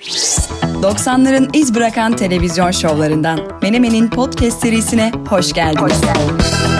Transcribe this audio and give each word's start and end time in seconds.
90'ların 0.00 1.48
iz 1.52 1.74
bırakan 1.74 2.16
televizyon 2.16 2.70
şovlarından 2.70 3.40
Menemen'in 3.62 4.08
podcast 4.08 4.60
serisine 4.60 5.12
hoş 5.28 5.52
geldiniz. 5.52 6.00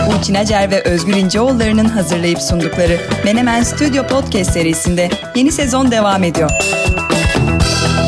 Burçin 0.06 0.34
Acer 0.34 0.70
ve 0.70 0.82
Özgür 0.82 1.16
İnceoğulları'nın 1.16 1.84
hazırlayıp 1.84 2.42
sundukları 2.42 2.98
Menemen 3.24 3.62
Stüdyo 3.62 4.06
Podcast 4.06 4.52
serisinde 4.52 5.10
yeni 5.34 5.52
sezon 5.52 5.90
devam 5.90 6.24
ediyor. 6.24 6.50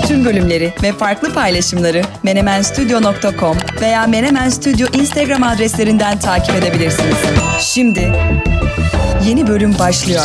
Tüm 0.08 0.24
bölümleri 0.24 0.72
ve 0.82 0.92
farklı 0.92 1.32
paylaşımları 1.32 2.02
menemenstudio.com 2.22 3.56
veya 3.80 4.06
Menemen 4.06 4.48
Studio 4.48 4.98
Instagram 4.98 5.42
adreslerinden 5.42 6.18
takip 6.18 6.54
edebilirsiniz. 6.54 7.16
Şimdi 7.60 8.12
yeni 9.26 9.46
bölüm 9.46 9.78
başlıyor. 9.78 10.22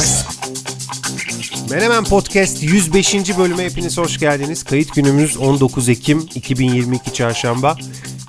Menemen 1.71 2.03
Podcast 2.03 2.63
105. 2.63 3.37
bölüme 3.37 3.63
hepiniz 3.63 3.97
hoş 3.97 4.19
geldiniz. 4.19 4.63
Kayıt 4.63 4.95
günümüz 4.95 5.37
19 5.37 5.89
Ekim 5.89 6.19
2022 6.35 7.13
Çarşamba. 7.13 7.75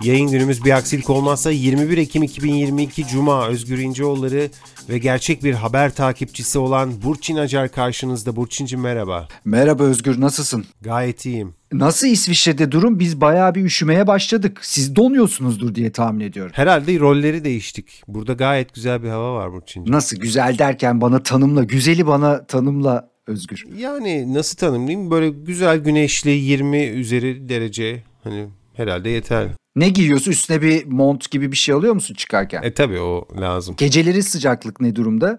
Yayın 0.03 0.31
günümüz 0.31 0.65
bir 0.65 0.71
aksilik 0.71 1.11
olmazsa 1.11 1.51
21 1.51 1.99
Ekim 1.99 2.23
2022 2.23 3.07
Cuma 3.07 3.49
Özgür 3.49 3.79
İnceoğulları 3.79 4.51
ve 4.89 4.99
gerçek 4.99 5.45
bir 5.45 5.55
haber 5.55 5.95
takipçisi 5.95 6.59
olan 6.59 7.03
Burçin 7.03 7.37
Acar 7.37 7.73
karşınızda. 7.73 8.37
Burçin'cim 8.37 8.81
merhaba. 8.81 9.29
Merhaba 9.45 9.83
Özgür 9.83 10.21
nasılsın? 10.21 10.65
Gayet 10.81 11.27
iyiyim. 11.27 11.55
Nasıl 11.73 12.07
İsviçre'de 12.07 12.73
durum? 12.73 12.99
Biz 12.99 13.21
bayağı 13.21 13.55
bir 13.55 13.65
üşümeye 13.65 14.07
başladık. 14.07 14.59
Siz 14.63 14.97
donuyorsunuzdur 14.97 15.75
diye 15.75 15.93
tahmin 15.93 16.21
ediyorum. 16.21 16.53
Herhalde 16.55 17.01
rolleri 17.01 17.45
değiştik. 17.45 18.03
Burada 18.09 18.33
gayet 18.33 18.75
güzel 18.75 19.03
bir 19.03 19.09
hava 19.09 19.35
var 19.35 19.53
Burçin'cim. 19.53 19.95
Nasıl 19.95 20.17
güzel 20.17 20.59
derken 20.59 21.01
bana 21.01 21.23
tanımla. 21.23 21.65
Güzeli 21.65 22.07
bana 22.07 22.47
tanımla 22.47 23.18
Özgür. 23.29 23.65
Yani 23.77 24.35
nasıl 24.35 24.57
tanımlayayım? 24.57 25.11
Böyle 25.11 25.29
güzel 25.29 25.79
güneşli 25.79 26.31
20 26.31 26.83
üzeri 26.85 27.49
derece 27.49 28.03
hani 28.25 28.47
herhalde 28.75 29.11
yeterli. 29.11 29.51
Ne 29.77 29.89
giyiyorsun? 29.89 30.31
Üstüne 30.31 30.63
bir 30.63 30.87
mont 30.87 31.31
gibi 31.31 31.53
bir 31.53 31.57
şey 31.57 31.75
alıyor 31.75 31.95
musun 31.95 32.15
çıkarken? 32.15 32.63
E 32.63 32.75
tabi 32.75 33.01
o 33.01 33.29
lazım. 33.41 33.75
Geceleri 33.79 34.23
sıcaklık 34.23 34.81
ne 34.81 34.97
durumda? 34.97 35.39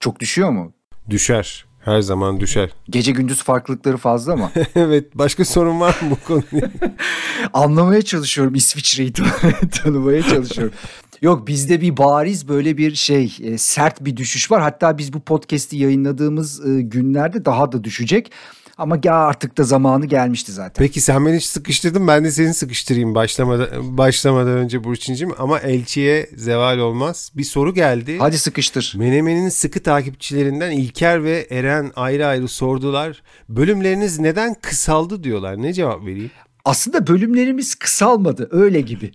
Çok 0.00 0.20
düşüyor 0.20 0.50
mu? 0.50 0.72
Düşer. 1.10 1.64
Her 1.84 2.00
zaman 2.00 2.40
düşer. 2.40 2.70
Gece 2.90 3.12
gündüz 3.12 3.42
farklılıkları 3.42 3.96
fazla 3.96 4.36
mı? 4.36 4.50
evet. 4.74 5.14
Başka 5.14 5.44
sorun 5.44 5.80
var 5.80 5.98
mı 6.02 6.10
bu 6.10 6.26
konuda? 6.26 6.70
Anlamaya 7.52 8.02
çalışıyorum 8.02 8.54
İsviçre'yi 8.54 9.12
tanımaya 9.82 10.22
çalışıyorum. 10.22 10.74
Yok 11.22 11.46
bizde 11.46 11.80
bir 11.80 11.96
bariz 11.96 12.48
böyle 12.48 12.76
bir 12.76 12.94
şey 12.94 13.36
e, 13.42 13.58
sert 13.58 14.04
bir 14.04 14.16
düşüş 14.16 14.50
var. 14.50 14.62
Hatta 14.62 14.98
biz 14.98 15.12
bu 15.12 15.20
podcast'i 15.20 15.76
yayınladığımız 15.76 16.66
e, 16.68 16.82
günlerde 16.82 17.44
daha 17.44 17.72
da 17.72 17.84
düşecek. 17.84 18.32
Ama 18.78 18.98
ya 19.04 19.14
artık 19.14 19.58
da 19.58 19.64
zamanı 19.64 20.06
gelmişti 20.06 20.52
zaten. 20.52 20.84
Peki 20.84 21.00
sen 21.00 21.26
beni 21.26 21.40
sıkıştırdın 21.40 22.08
ben 22.08 22.24
de 22.24 22.30
seni 22.30 22.54
sıkıştırayım 22.54 23.14
başlamadan, 23.14 23.98
başlamadan 23.98 24.52
önce 24.52 24.84
Burçin'cim. 24.84 25.30
Ama 25.38 25.58
elçiye 25.58 26.30
zeval 26.36 26.78
olmaz. 26.78 27.32
Bir 27.36 27.44
soru 27.44 27.74
geldi. 27.74 28.18
Hadi 28.18 28.38
sıkıştır. 28.38 28.94
Menemen'in 28.98 29.48
sıkı 29.48 29.82
takipçilerinden 29.82 30.70
İlker 30.70 31.24
ve 31.24 31.46
Eren 31.50 31.92
ayrı 31.96 32.26
ayrı 32.26 32.48
sordular. 32.48 33.22
Bölümleriniz 33.48 34.18
neden 34.18 34.54
kısaldı 34.62 35.24
diyorlar. 35.24 35.62
Ne 35.62 35.72
cevap 35.72 36.06
vereyim? 36.06 36.30
Aslında 36.64 37.06
bölümlerimiz 37.06 37.74
kısalmadı 37.74 38.48
öyle 38.50 38.80
gibi. 38.80 39.12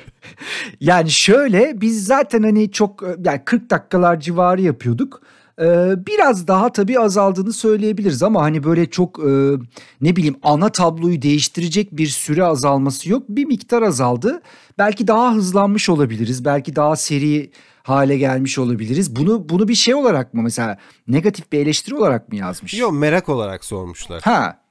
yani 0.80 1.10
şöyle 1.10 1.80
biz 1.80 2.06
zaten 2.06 2.42
hani 2.42 2.70
çok 2.70 3.02
yani 3.24 3.42
40 3.44 3.70
dakikalar 3.70 4.20
civarı 4.20 4.60
yapıyorduk. 4.60 5.20
Ee, 5.60 6.06
biraz 6.06 6.48
daha 6.48 6.72
tabii 6.72 7.00
azaldığını 7.00 7.52
söyleyebiliriz 7.52 8.22
ama 8.22 8.42
hani 8.42 8.64
böyle 8.64 8.90
çok 8.90 9.18
e, 9.18 9.52
ne 10.00 10.16
bileyim 10.16 10.36
ana 10.42 10.68
tabloyu 10.68 11.22
değiştirecek 11.22 11.96
bir 11.96 12.06
süre 12.06 12.44
azalması 12.44 13.10
yok. 13.10 13.22
Bir 13.28 13.44
miktar 13.44 13.82
azaldı. 13.82 14.42
Belki 14.78 15.06
daha 15.06 15.34
hızlanmış 15.34 15.88
olabiliriz. 15.88 16.44
Belki 16.44 16.76
daha 16.76 16.96
seri 16.96 17.50
hale 17.82 18.18
gelmiş 18.18 18.58
olabiliriz. 18.58 19.16
Bunu 19.16 19.48
bunu 19.48 19.68
bir 19.68 19.74
şey 19.74 19.94
olarak 19.94 20.34
mı 20.34 20.42
mesela 20.42 20.78
negatif 21.08 21.52
bir 21.52 21.58
eleştiri 21.58 21.94
olarak 21.94 22.28
mı 22.28 22.36
yazmış? 22.36 22.78
Yok 22.78 22.92
merak 22.92 23.28
olarak 23.28 23.64
sormuşlar. 23.64 24.22
Ha 24.22 24.63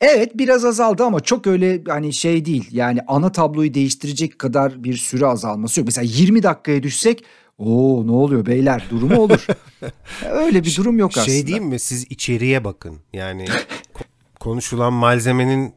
Evet 0.00 0.38
biraz 0.38 0.64
azaldı 0.64 1.04
ama 1.04 1.20
çok 1.20 1.46
öyle 1.46 1.82
hani 1.88 2.12
şey 2.12 2.44
değil. 2.44 2.68
Yani 2.70 3.00
ana 3.06 3.32
tabloyu 3.32 3.74
değiştirecek 3.74 4.38
kadar 4.38 4.84
bir 4.84 4.96
süre 4.96 5.26
azalması 5.26 5.80
yok. 5.80 5.86
Mesela 5.86 6.06
20 6.10 6.42
dakikaya 6.42 6.82
düşsek 6.82 7.24
Oo 7.58 8.06
ne 8.06 8.12
oluyor 8.12 8.46
beyler 8.46 8.84
durumu 8.90 9.20
olur. 9.20 9.46
Öyle 10.30 10.64
bir 10.64 10.76
durum 10.76 10.98
yok 10.98 11.12
şey 11.12 11.22
aslında. 11.22 11.36
Şey 11.36 11.46
diyeyim 11.46 11.68
mi 11.68 11.80
siz 11.80 12.04
içeriye 12.10 12.64
bakın. 12.64 12.98
Yani 13.12 13.46
konuşulan 14.40 14.92
malzemenin 14.92 15.74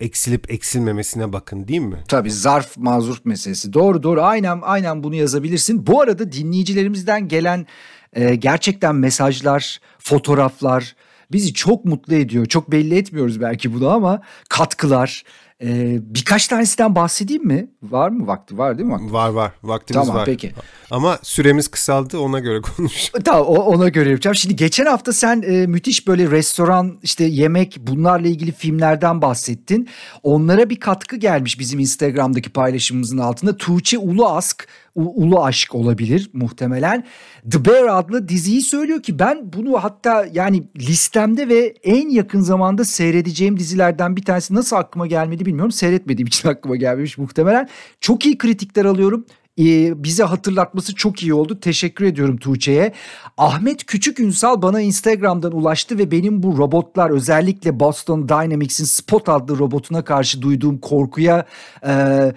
eksilip 0.00 0.52
eksilmemesine 0.52 1.32
bakın 1.32 1.68
değil 1.68 1.80
mi? 1.80 2.04
Tabii 2.08 2.30
zarf 2.30 2.76
mazurf 2.76 3.24
meselesi. 3.24 3.72
Doğru 3.72 4.02
doğru 4.02 4.22
aynen 4.22 4.60
aynen 4.62 5.02
bunu 5.02 5.14
yazabilirsin. 5.14 5.86
Bu 5.86 6.00
arada 6.00 6.32
dinleyicilerimizden 6.32 7.28
gelen 7.28 7.66
e, 8.12 8.34
gerçekten 8.34 8.94
mesajlar, 8.94 9.80
fotoğraflar 9.98 10.96
bizi 11.32 11.54
çok 11.54 11.84
mutlu 11.84 12.14
ediyor. 12.14 12.46
Çok 12.46 12.72
belli 12.72 12.96
etmiyoruz 12.96 13.40
belki 13.40 13.74
bunu 13.74 13.88
ama 13.88 14.22
katkılar, 14.48 15.24
ee, 15.64 15.98
birkaç 16.00 16.48
tanesinden 16.48 16.94
bahsedeyim 16.94 17.46
mi? 17.46 17.68
Var 17.82 18.08
mı 18.08 18.26
vakti? 18.26 18.58
Var 18.58 18.78
değil 18.78 18.88
mi? 18.88 18.92
Vakti? 18.92 19.12
Var 19.12 19.28
var. 19.28 19.52
Vaktimiz 19.62 20.06
tamam, 20.06 20.16
var. 20.16 20.26
peki. 20.26 20.52
Ama 20.90 21.18
süremiz 21.22 21.68
kısaldı 21.68 22.18
ona 22.18 22.38
göre 22.38 22.60
konuş. 22.60 23.10
Tamam 23.24 23.46
ona 23.46 23.88
göre 23.88 24.10
yapacağım. 24.10 24.34
Şimdi 24.34 24.56
geçen 24.56 24.86
hafta 24.86 25.12
sen 25.12 25.42
e, 25.42 25.66
müthiş 25.66 26.08
böyle 26.08 26.30
restoran 26.30 26.98
işte 27.02 27.24
yemek 27.24 27.76
bunlarla 27.80 28.28
ilgili 28.28 28.52
filmlerden 28.52 29.22
bahsettin. 29.22 29.88
Onlara 30.22 30.70
bir 30.70 30.80
katkı 30.80 31.16
gelmiş 31.16 31.58
bizim 31.58 31.80
Instagram'daki 31.80 32.50
paylaşımımızın 32.50 33.18
altında. 33.18 33.56
Tuğçe 33.56 33.98
Uluask 33.98 34.68
Ulu 34.94 35.44
Aşk 35.44 35.74
olabilir 35.74 36.30
muhtemelen. 36.32 37.04
The 37.50 37.64
Bear 37.64 37.98
adlı 37.98 38.28
diziyi 38.28 38.62
söylüyor 38.62 39.02
ki 39.02 39.18
ben 39.18 39.52
bunu 39.52 39.84
hatta 39.84 40.26
yani 40.32 40.62
listemde 40.76 41.48
ve 41.48 41.74
en 41.82 42.08
yakın 42.08 42.40
zamanda 42.40 42.84
seyredeceğim 42.84 43.58
dizilerden 43.58 44.16
bir 44.16 44.24
tanesi 44.24 44.54
nasıl 44.54 44.76
aklıma 44.76 45.06
gelmedi 45.06 45.46
bilmiyorum. 45.46 45.72
Seyretmediğim 45.72 46.26
için 46.26 46.48
aklıma 46.48 46.76
gelmemiş 46.76 47.18
muhtemelen. 47.18 47.68
Çok 48.00 48.26
iyi 48.26 48.38
kritikler 48.38 48.84
alıyorum 48.84 49.26
ee, 49.58 50.04
bize 50.04 50.24
hatırlatması 50.24 50.94
çok 50.94 51.22
iyi 51.22 51.34
oldu. 51.34 51.60
Teşekkür 51.60 52.04
ediyorum 52.04 52.36
Tuğçe'ye. 52.36 52.92
Ahmet 53.38 53.86
Küçük 53.86 54.20
Ünsal 54.20 54.62
bana 54.62 54.80
Instagram'dan 54.80 55.52
ulaştı 55.52 55.98
ve 55.98 56.10
benim 56.10 56.42
bu 56.42 56.58
robotlar 56.58 57.10
özellikle 57.10 57.80
Boston 57.80 58.28
Dynamics'in 58.28 58.84
Spot 58.84 59.28
adlı 59.28 59.58
robotuna 59.58 60.04
karşı 60.04 60.42
duyduğum 60.42 60.78
korkuya 60.78 61.46
e, 61.86 62.32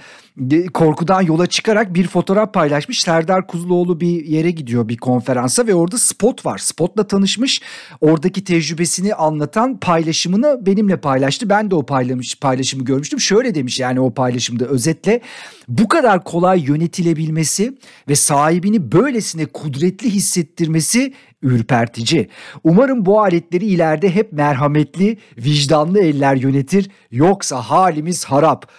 korkudan 0.74 1.22
yola 1.22 1.48
çıkarak 1.48 1.94
bir 1.94 2.08
fotoğraf 2.08 2.54
paylaşmış. 2.54 3.02
Serdar 3.02 3.48
Kuzuloğlu 3.48 4.00
bir 4.02 4.26
yere 4.26 4.52
gidiyor 4.52 4.90
bir 4.90 4.98
konferansa 4.98 5.68
ve 5.68 5.76
orada 5.76 5.98
Spot 5.98 6.46
var. 6.46 6.58
Spot'la 6.58 7.08
tanışmış. 7.08 7.62
Oradaki 8.02 8.44
tecrübesini 8.44 9.16
anlatan 9.16 9.80
paylaşımını 9.80 10.66
benimle 10.66 10.98
paylaştı. 10.98 11.50
Ben 11.50 11.72
de 11.72 11.76
o 11.76 11.86
paylamış, 11.86 12.40
paylaşımı 12.40 12.86
görmüştüm. 12.86 13.20
Şöyle 13.20 13.56
demiş 13.56 13.80
yani 13.80 14.00
o 14.00 14.14
paylaşımda 14.14 14.66
özetle 14.66 15.22
bu 15.68 15.88
kadar 15.88 16.24
kolay 16.24 16.64
yönetilebilmesi 16.64 17.78
ve 18.10 18.16
sahibini 18.16 18.92
böylesine 18.92 19.46
kudretli 19.46 20.10
hissettirmesi 20.10 21.14
ürpertici. 21.42 22.30
Umarım 22.64 23.06
bu 23.06 23.22
aletleri 23.22 23.66
ileride 23.66 24.16
hep 24.16 24.34
merhametli, 24.34 25.18
vicdanlı 25.38 26.00
eller 26.00 26.36
yönetir 26.36 26.90
yoksa 27.12 27.62
halimiz 27.62 28.26
harap. 28.26 28.72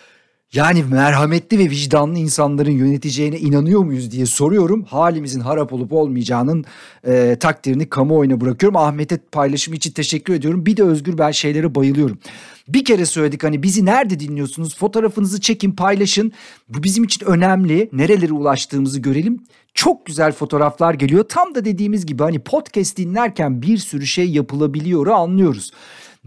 Yani 0.57 0.85
merhametli 0.85 1.59
ve 1.59 1.71
vicdanlı 1.71 2.19
insanların 2.19 2.71
yöneteceğine 2.71 3.39
inanıyor 3.39 3.85
muyuz 3.85 4.11
diye 4.11 4.27
soruyorum. 4.27 4.85
Halimizin 4.85 5.41
harap 5.41 5.73
olup 5.73 5.93
olmayacağının 5.93 6.65
e, 7.07 7.37
takdirini 7.41 7.89
kamuoyuna 7.89 8.41
bırakıyorum. 8.41 8.77
Ahmet'e 8.77 9.19
paylaşım 9.33 9.75
için 9.75 9.93
teşekkür 9.93 10.35
ediyorum. 10.35 10.67
Bir 10.67 10.77
de 10.77 10.83
Özgür 10.83 11.19
ben 11.19 11.31
şeylere 11.31 11.75
bayılıyorum. 11.75 12.19
Bir 12.69 12.85
kere 12.85 13.07
söyledik 13.07 13.45
hani 13.45 13.63
bizi 13.63 13.85
nerede 13.85 14.21
dinliyorsunuz? 14.21 14.77
Fotoğrafınızı 14.77 15.41
çekin, 15.41 15.73
paylaşın. 15.73 16.33
Bu 16.69 16.83
bizim 16.83 17.05
için 17.05 17.27
önemli. 17.27 17.89
Nerelere 17.93 18.33
ulaştığımızı 18.33 19.01
görelim. 19.01 19.41
Çok 19.75 20.07
güzel 20.07 20.33
fotoğraflar 20.33 20.95
geliyor. 20.95 21.25
Tam 21.29 21.55
da 21.55 21.65
dediğimiz 21.65 22.07
gibi 22.07 22.23
hani 22.23 22.39
podcast 22.39 22.97
dinlerken 22.97 23.63
bir 23.63 23.79
sürü 23.79 24.07
şey 24.07 24.31
yapılabiliyor 24.31 25.07
anlıyoruz. 25.07 25.71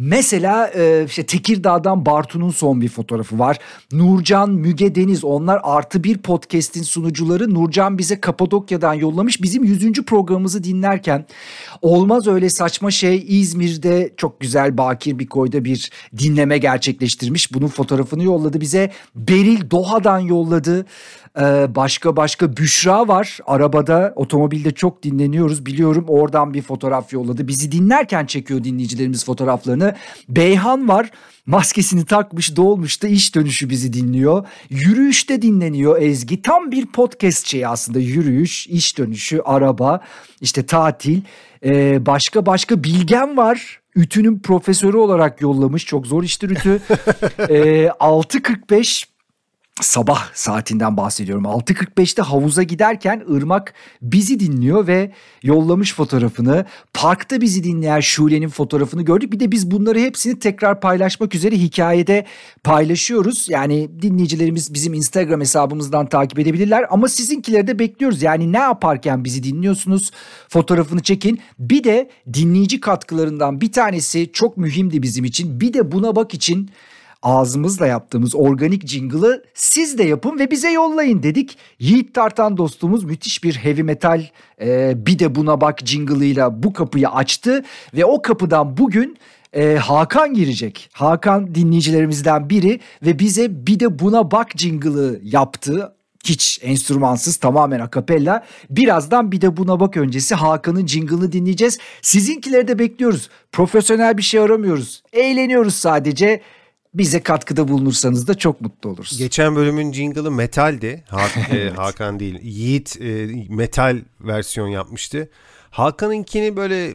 Mesela 0.02 0.68
e, 0.76 1.06
işte 1.08 1.26
Tekirdağ'dan 1.26 2.06
Bartu'nun 2.06 2.50
son 2.50 2.82
bir 2.82 2.90
fotoğrafı 2.90 3.40
var. 3.40 3.58
Nurcan, 3.92 4.52
Müge 4.52 4.96
Deniz 4.96 5.24
onlar 5.24 5.60
artı 5.64 6.04
bir 6.04 6.18
podcast'in 6.18 6.84
sunucuları. 6.84 7.54
Nurcan 7.54 7.98
bize 7.98 8.22
Kapadokya'dan 8.22 8.94
yollamış. 8.94 9.44
Bizim 9.44 9.64
100. 9.64 9.92
programımızı 10.06 10.64
dinlerken 10.64 11.26
olmaz 11.82 12.28
öyle 12.28 12.50
saçma 12.50 12.92
şey 12.92 13.26
İzmir'de 13.28 14.14
çok 14.18 14.40
güzel 14.40 14.78
Bakir 14.78 15.20
bir 15.20 15.28
koyda 15.28 15.66
bir 15.66 15.92
dinleme 16.18 16.58
gerçekleştirmiş. 16.58 17.54
Bunun 17.54 17.68
fotoğrafını 17.68 18.24
yolladı 18.24 18.62
bize. 18.62 18.92
Beril 19.16 19.72
Doha'dan 19.72 20.20
yolladı. 20.20 20.86
Ee, 21.38 21.76
başka 21.76 22.16
başka 22.16 22.58
Büşra 22.58 23.08
var. 23.08 23.40
Arabada, 23.48 24.14
otomobilde 24.16 24.72
çok 24.72 25.04
dinleniyoruz. 25.04 25.66
Biliyorum 25.66 26.06
oradan 26.08 26.54
bir 26.54 26.62
fotoğraf 26.62 27.14
yolladı. 27.14 27.48
Bizi 27.48 27.72
dinlerken 27.72 28.26
çekiyor 28.26 28.64
dinleyicilerimiz 28.64 29.26
fotoğraflarını. 29.26 29.96
Beyhan 30.30 30.88
var. 30.88 31.12
Maskesini 31.46 32.06
takmış, 32.06 32.56
dolmuş 32.56 33.04
da 33.04 33.08
iş 33.08 33.36
dönüşü 33.36 33.70
bizi 33.70 33.94
dinliyor. 33.94 34.48
Yürüyüşte 34.70 35.42
dinleniyor 35.42 36.02
Ezgi. 36.02 36.42
Tam 36.42 36.72
bir 36.72 36.86
podcast 36.86 37.48
şeyi 37.48 37.68
aslında. 37.68 38.00
Yürüyüş, 38.00 38.68
iş 38.68 38.98
dönüşü, 38.98 39.42
araba, 39.46 40.02
işte 40.42 40.66
tatil. 40.66 41.22
Ee, 41.66 42.06
başka 42.06 42.46
başka 42.46 42.84
Bilgen 42.84 43.38
var. 43.38 43.80
Ütünün 43.96 44.40
profesörü 44.40 44.98
olarak 44.98 45.42
yollamış. 45.42 45.86
Çok 45.86 46.08
zor 46.08 46.24
iştir 46.24 46.50
ütü. 46.50 46.70
ee, 47.40 47.86
6.45 48.00 49.06
sabah 49.82 50.34
saatinden 50.34 50.98
bahsediyorum. 50.98 51.44
6.45'te 51.44 52.22
havuza 52.22 52.64
giderken 52.64 53.24
Irmak 53.28 53.74
bizi 54.02 54.40
dinliyor 54.40 54.88
ve 54.88 55.12
yollamış 55.44 55.94
fotoğrafını. 55.94 56.66
Parkta 56.94 57.42
bizi 57.42 57.64
dinleyen 57.64 58.00
Şule'nin 58.00 58.50
fotoğrafını 58.50 59.02
gördük. 59.02 59.32
Bir 59.32 59.40
de 59.40 59.52
biz 59.52 59.72
bunları 59.72 60.00
hepsini 60.00 60.40
tekrar 60.40 60.82
paylaşmak 60.82 61.36
üzere 61.36 61.56
hikayede 61.56 62.26
paylaşıyoruz. 62.64 63.50
Yani 63.50 63.90
dinleyicilerimiz 64.02 64.74
bizim 64.74 64.94
Instagram 64.94 65.42
hesabımızdan 65.42 66.06
takip 66.06 66.40
edebilirler 66.40 66.86
ama 66.90 67.08
sizinkileri 67.08 67.68
de 67.68 67.80
bekliyoruz. 67.80 68.22
Yani 68.22 68.52
ne 68.52 68.60
yaparken 68.60 69.26
bizi 69.26 69.44
dinliyorsunuz 69.44 70.12
fotoğrafını 70.50 71.02
çekin. 71.02 71.40
Bir 71.60 71.84
de 71.84 72.10
dinleyici 72.34 72.80
katkılarından 72.80 73.62
bir 73.62 73.72
tanesi 73.72 74.30
çok 74.34 74.58
mühimdi 74.58 75.02
bizim 75.02 75.26
için. 75.26 75.62
Bir 75.62 75.74
de 75.74 75.92
buna 75.92 76.16
bak 76.16 76.34
için 76.34 76.70
ağzımızla 77.22 77.88
yaptığımız 77.88 78.36
organik 78.36 78.88
jingle'ı 78.88 79.44
siz 79.54 79.98
de 79.98 80.04
yapın 80.04 80.40
ve 80.40 80.52
bize 80.52 80.72
yollayın 80.72 81.24
dedik. 81.24 81.58
Yiğit 81.80 82.14
Tartan 82.14 82.58
dostumuz 82.58 83.04
müthiş 83.04 83.44
bir 83.44 83.56
heavy 83.56 83.84
metal 83.84 84.24
e, 84.62 84.94
bir 85.06 85.20
de 85.20 85.36
buna 85.36 85.62
bak 85.62 85.80
jingle'ıyla 85.86 86.64
bu 86.64 86.74
kapıyı 86.74 87.10
açtı 87.10 87.64
ve 87.94 88.06
o 88.06 88.22
kapıdan 88.22 88.78
bugün 88.78 89.18
e, 89.54 89.76
Hakan 89.76 90.34
girecek. 90.34 90.90
Hakan 90.94 91.56
dinleyicilerimizden 91.56 92.50
biri 92.50 92.80
ve 93.06 93.20
bize 93.20 93.68
bir 93.68 93.80
de 93.80 94.00
buna 94.00 94.32
bak 94.32 94.52
jingle'ı 94.58 95.20
yaptı 95.24 95.94
hiç 96.26 96.60
enstrümansız 96.64 97.38
tamamen 97.38 97.80
akapella. 97.80 98.46
Birazdan 98.70 99.32
bir 99.32 99.42
de 99.42 99.58
buna 99.58 99.80
bak 99.80 99.98
öncesi 99.98 100.36
Hakan'ın 100.36 100.88
jingle'ını 100.88 101.32
dinleyeceğiz. 101.32 101.78
Sizinkileri 102.02 102.68
de 102.68 102.80
bekliyoruz. 102.80 103.30
Profesyonel 103.52 104.18
bir 104.18 104.22
şey 104.22 104.40
aramıyoruz. 104.40 105.04
Eğleniyoruz 105.14 105.76
sadece 105.76 106.42
bize 106.94 107.20
katkıda 107.24 107.68
bulunursanız 107.68 108.28
da 108.28 108.38
çok 108.38 108.62
mutlu 108.62 108.90
oluruz. 108.90 109.18
Geçen 109.18 109.56
bölümün 109.56 109.94
jingle'ı 109.94 110.32
metaldi. 110.32 111.04
Ha- 111.10 111.28
evet. 111.52 111.78
Hakan 111.78 112.20
değil. 112.20 112.40
Yiğit 112.42 113.02
e, 113.02 113.28
metal 113.50 113.98
versiyon 114.22 114.68
yapmıştı. 114.68 115.30
Hakan'ınkini 115.70 116.56
böyle 116.58 116.94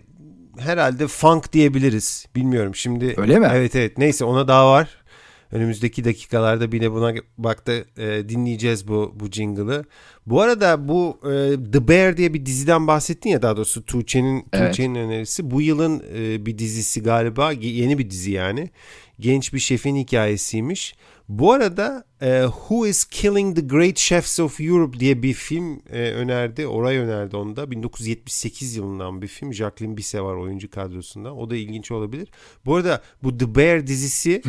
herhalde 0.59 1.07
funk 1.07 1.53
diyebiliriz. 1.53 2.27
Bilmiyorum 2.37 2.75
şimdi. 2.75 3.15
Öyle 3.17 3.39
mi? 3.39 3.49
Evet 3.53 3.77
evet. 3.77 3.99
Neyse 3.99 4.25
ona 4.25 4.49
daha 4.49 4.71
var. 4.71 4.89
Önümüzdeki 5.53 6.05
dakikalarda 6.05 6.73
bir 6.73 6.81
de 6.81 6.93
buna 6.93 7.15
bak 7.39 7.67
da 7.67 7.73
e, 8.03 8.29
dinleyeceğiz 8.29 8.89
bu 8.89 9.13
bu 9.21 9.27
jingle'ı. 9.31 9.85
Bu 10.27 10.41
arada 10.41 10.89
bu 10.89 11.19
e, 11.25 11.71
The 11.73 11.89
Bear 11.89 12.17
diye 12.17 12.35
bir 12.35 12.47
diziden 12.47 12.87
bahsettin 12.87 13.31
ya 13.31 13.43
daha 13.43 13.57
doğrusu 13.57 13.85
Tuğçe'nin 13.85 14.47
Evet. 14.53 14.71
Tuğçe'nin 14.73 14.95
önerisi. 14.95 15.51
Bu 15.51 15.63
yılın 15.63 16.03
e, 16.15 16.47
bir 16.47 16.59
dizisi 16.59 17.03
galiba 17.03 17.53
yeni 17.53 17.99
bir 17.99 18.11
dizi 18.11 18.31
yani. 18.31 18.71
Genç 19.21 19.55
bir 19.55 19.59
şefin 19.59 19.97
hikayesiymiş. 19.97 20.95
Bu 21.29 21.53
arada 21.53 22.05
e, 22.21 22.43
Who 22.43 22.87
is 22.87 23.05
Killing 23.05 23.57
the 23.57 23.63
Great 23.63 23.97
Chefs 23.97 24.41
of 24.41 24.61
Europe 24.61 25.01
diye 25.01 25.23
bir 25.23 25.33
film 25.33 25.81
e, 25.91 26.11
önerdi. 26.11 26.67
Oray 26.67 26.97
önerdi 26.97 27.37
onda. 27.37 27.71
1978 27.71 28.77
yılından 28.77 29.23
bir 29.23 29.29
film. 29.29 29.55
Jacqueline 29.55 29.97
Bisset 29.97 30.21
var 30.21 30.35
oyuncu 30.35 30.71
kadrosunda. 30.71 31.35
O 31.35 31.51
da 31.51 31.57
ilginç 31.57 31.91
olabilir. 31.91 32.29
Bu 32.67 32.75
arada 32.75 33.03
bu 33.23 33.39
The 33.39 33.55
Bear 33.55 33.87
dizisi 33.87 34.43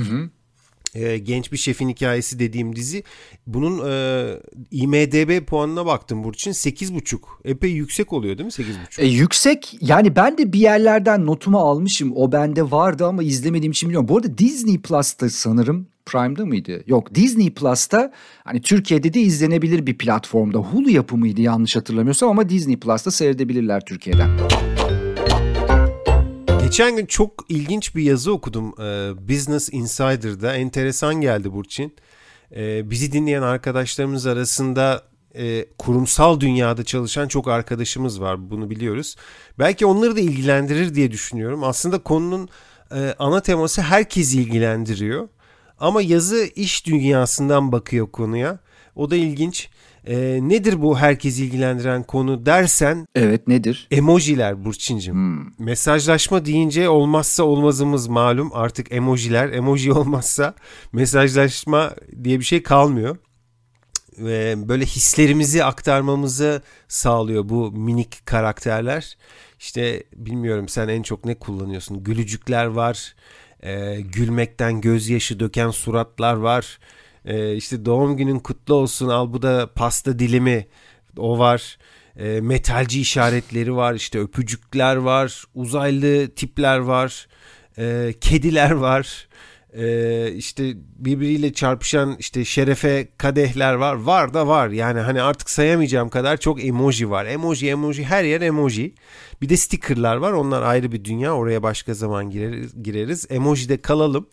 e, 0.96 1.18
genç 1.18 1.52
bir 1.52 1.58
şefin 1.58 1.90
hikayesi 1.90 2.40
dediğim 2.40 2.76
dizi. 2.76 3.04
Bunun 3.48 3.90
e, 3.90 4.40
IMDB 4.72 5.46
puanına 5.46 5.86
baktım 5.86 6.24
Burçin 6.24 6.52
8.5. 6.52 7.20
Epey 7.46 7.72
yüksek 7.72 8.14
oluyor 8.14 8.38
değil 8.38 8.46
mi 8.46 8.52
8.5? 8.52 9.02
E, 9.02 9.08
yüksek 9.08 9.78
yani 9.82 10.16
ben 10.16 10.38
de 10.38 10.54
bir 10.54 10.60
yerlerden 10.60 11.26
notumu 11.26 11.60
almışım. 11.60 12.14
O 12.16 12.32
bende 12.32 12.72
vardı 12.72 13.06
ama 13.06 13.24
izlemediğim 13.24 13.72
için 13.72 13.90
bilmiyorum. 13.90 14.08
Bu 14.08 14.18
arada 14.18 14.38
Disney 14.38 14.82
Plus'ta 14.82 15.30
sanırım 15.30 15.88
Prime'da 16.06 16.46
mıydı? 16.46 16.84
Yok 16.88 17.16
Disney 17.16 17.54
Plus'ta 17.54 18.12
hani 18.44 18.62
Türkiye'de 18.62 19.14
de 19.14 19.22
izlenebilir 19.22 19.88
bir 19.88 19.98
platformda. 19.98 20.58
Hulu 20.58 20.90
yapımıydı 20.90 21.42
yanlış 21.42 21.76
hatırlamıyorsam 21.76 22.30
ama 22.30 22.50
Disney 22.50 22.80
Plus'ta 22.80 23.12
seyredebilirler 23.12 23.86
Türkiye'den. 23.86 24.30
Geçen 26.76 26.96
gün 26.96 27.06
çok 27.06 27.46
ilginç 27.50 27.96
bir 27.96 28.04
yazı 28.04 28.32
okudum 28.32 28.74
e, 28.82 29.14
Business 29.30 29.70
Insider'da. 29.72 30.56
Enteresan 30.56 31.22
geldi 31.22 31.54
Burçin. 31.54 31.96
E, 32.56 32.90
bizi 32.90 33.12
dinleyen 33.12 33.42
arkadaşlarımız 33.42 34.28
arasında 34.28 35.04
e, 35.36 35.66
kurumsal 35.78 36.40
dünyada 36.40 36.84
çalışan 36.84 37.28
çok 37.28 37.48
arkadaşımız 37.48 38.22
var. 38.22 38.50
Bunu 38.50 38.70
biliyoruz. 38.70 39.16
Belki 39.60 39.86
onları 39.86 40.16
da 40.16 40.20
ilgilendirir 40.20 40.96
diye 40.96 41.12
düşünüyorum. 41.12 41.64
Aslında 41.64 42.00
konunun 42.00 42.50
e, 42.96 43.16
ana 43.20 43.42
teması 43.42 43.82
herkes 43.82 44.34
ilgilendiriyor. 44.34 45.28
Ama 45.80 46.02
yazı 46.02 46.46
iş 46.56 46.86
dünyasından 46.86 47.72
bakıyor 47.72 48.12
konuya. 48.12 48.60
O 48.96 49.12
da 49.12 49.16
ilginç. 49.16 49.70
E, 50.06 50.40
nedir 50.42 50.82
bu 50.82 50.98
herkes 50.98 51.40
ilgilendiren 51.40 52.04
konu 52.04 52.46
dersen 52.46 53.08
Evet 53.16 53.48
nedir? 53.48 53.88
Emojiler 53.92 54.66
Burçin'cim. 54.66 55.54
Mesajlaşma 55.60 56.46
deyince 56.46 56.90
olmazsa 56.90 57.44
olmazımız 57.44 58.08
malum 58.08 58.50
artık 58.54 58.92
emojiler. 58.92 59.50
Emoji 59.50 59.94
olmazsa 59.94 60.56
mesajlaşma 60.94 61.96
diye 62.24 62.40
bir 62.40 62.46
şey 62.46 62.64
kalmıyor. 62.64 63.18
Ve 64.18 64.70
böyle 64.70 64.86
hislerimizi 64.86 65.64
aktarmamızı 65.64 66.62
sağlıyor 66.88 67.50
bu 67.50 67.72
minik 67.72 68.26
karakterler. 68.26 69.18
İşte 69.60 70.04
bilmiyorum 70.16 70.70
sen 70.70 70.88
en 70.88 71.02
çok 71.02 71.26
ne 71.26 71.36
kullanıyorsun? 71.36 72.04
Gülücükler 72.04 72.66
var. 72.66 73.16
e, 73.64 74.02
gülmekten 74.02 74.82
gözyaşı 74.82 75.40
döken 75.40 75.70
suratlar 75.70 76.34
var. 76.34 76.80
E, 77.26 77.56
işte 77.56 77.86
doğum 77.86 78.18
günün 78.18 78.40
kutlu 78.40 78.74
olsun 78.74 79.08
al 79.08 79.34
bu 79.34 79.42
da 79.42 79.70
pasta 79.76 80.20
dilimi 80.20 80.68
o 81.18 81.40
var. 81.40 81.78
E, 82.20 82.42
metalci 82.42 83.02
işaretleri 83.02 83.76
var 83.76 83.94
işte 83.94 84.20
öpücükler 84.20 84.96
var 84.96 85.44
uzaylı 85.56 86.30
tipler 86.36 86.78
var 86.78 87.28
e, 87.78 88.14
kediler 88.22 88.72
var. 88.72 89.28
E, 89.78 90.32
işte 90.32 90.74
birbiriyle 90.96 91.54
çarpışan 91.54 92.16
işte 92.20 92.46
şerefe 92.46 93.08
kadehler 93.18 93.74
var. 93.74 93.96
Var 93.96 94.34
da 94.34 94.48
var. 94.48 94.70
Yani 94.70 95.00
hani 95.00 95.22
artık 95.22 95.50
sayamayacağım 95.50 96.10
kadar 96.10 96.38
çok 96.38 96.66
emoji 96.66 97.10
var. 97.10 97.26
Emoji 97.26 97.70
emoji 97.70 98.06
her 98.06 98.24
yer 98.24 98.42
emoji. 98.42 98.96
Bir 99.42 99.50
de 99.50 99.58
stickerlar 99.58 100.16
var. 100.16 100.32
Onlar 100.32 100.62
ayrı 100.62 100.92
bir 100.92 101.06
dünya. 101.06 101.36
Oraya 101.36 101.64
başka 101.64 101.94
zaman 101.94 102.30
gireriz, 102.30 102.84
gireriz. 102.84 103.28
emojide 103.30 103.82
kalalım 103.82 104.28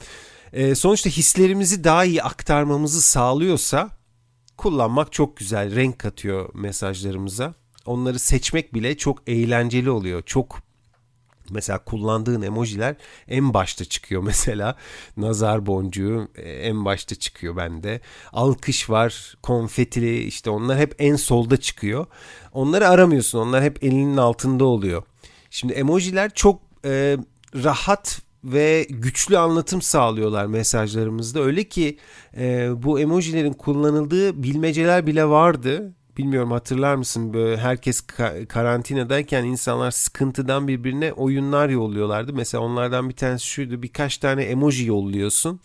E, 0.52 0.74
sonuçta 0.74 1.10
hislerimizi 1.10 1.84
daha 1.84 2.04
iyi 2.04 2.22
aktarmamızı 2.22 3.02
sağlıyorsa 3.02 3.90
kullanmak 4.56 5.12
çok 5.12 5.36
güzel 5.36 5.74
renk 5.74 5.98
katıyor 5.98 6.54
mesajlarımıza. 6.54 7.54
Onları 7.86 8.18
seçmek 8.18 8.74
bile 8.74 8.96
çok 8.96 9.22
eğlenceli 9.26 9.90
oluyor. 9.90 10.22
Çok 10.26 10.58
mesela 11.50 11.78
kullandığın 11.84 12.42
emojiler 12.42 12.96
en 13.28 13.54
başta 13.54 13.84
çıkıyor 13.84 14.22
mesela. 14.26 14.76
Nazar 15.16 15.66
boncuğu 15.66 16.28
e, 16.34 16.50
en 16.50 16.84
başta 16.84 17.14
çıkıyor 17.14 17.56
bende. 17.56 18.00
Alkış 18.32 18.90
var, 18.90 19.34
konfetili 19.42 20.22
işte 20.22 20.50
onlar 20.50 20.78
hep 20.78 20.94
en 20.98 21.16
solda 21.16 21.56
çıkıyor. 21.56 22.06
Onları 22.52 22.88
aramıyorsun. 22.88 23.38
Onlar 23.38 23.64
hep 23.64 23.84
elinin 23.84 24.16
altında 24.16 24.64
oluyor. 24.64 25.02
Şimdi 25.50 25.72
emojiler 25.72 26.30
çok 26.34 26.62
e, 26.84 27.16
rahat 27.54 28.22
ve 28.44 28.86
güçlü 28.90 29.38
anlatım 29.38 29.82
sağlıyorlar 29.82 30.46
mesajlarımızda. 30.46 31.40
Öyle 31.40 31.64
ki 31.64 31.98
e, 32.36 32.70
bu 32.82 33.00
emojilerin 33.00 33.52
kullanıldığı 33.52 34.42
bilmeceler 34.42 35.06
bile 35.06 35.24
vardı. 35.24 35.92
Bilmiyorum 36.18 36.50
hatırlar 36.50 36.94
mısın 36.94 37.34
böyle 37.34 37.56
herkes 37.56 38.00
ka- 38.00 38.46
karantinadayken 38.46 39.44
insanlar 39.44 39.90
sıkıntıdan 39.90 40.68
birbirine 40.68 41.12
oyunlar 41.12 41.68
yolluyorlardı. 41.68 42.32
Mesela 42.32 42.64
onlardan 42.64 43.08
bir 43.08 43.14
tanesi 43.14 43.46
şuydu 43.46 43.82
birkaç 43.82 44.18
tane 44.18 44.42
emoji 44.42 44.86
yolluyorsun. 44.86 45.60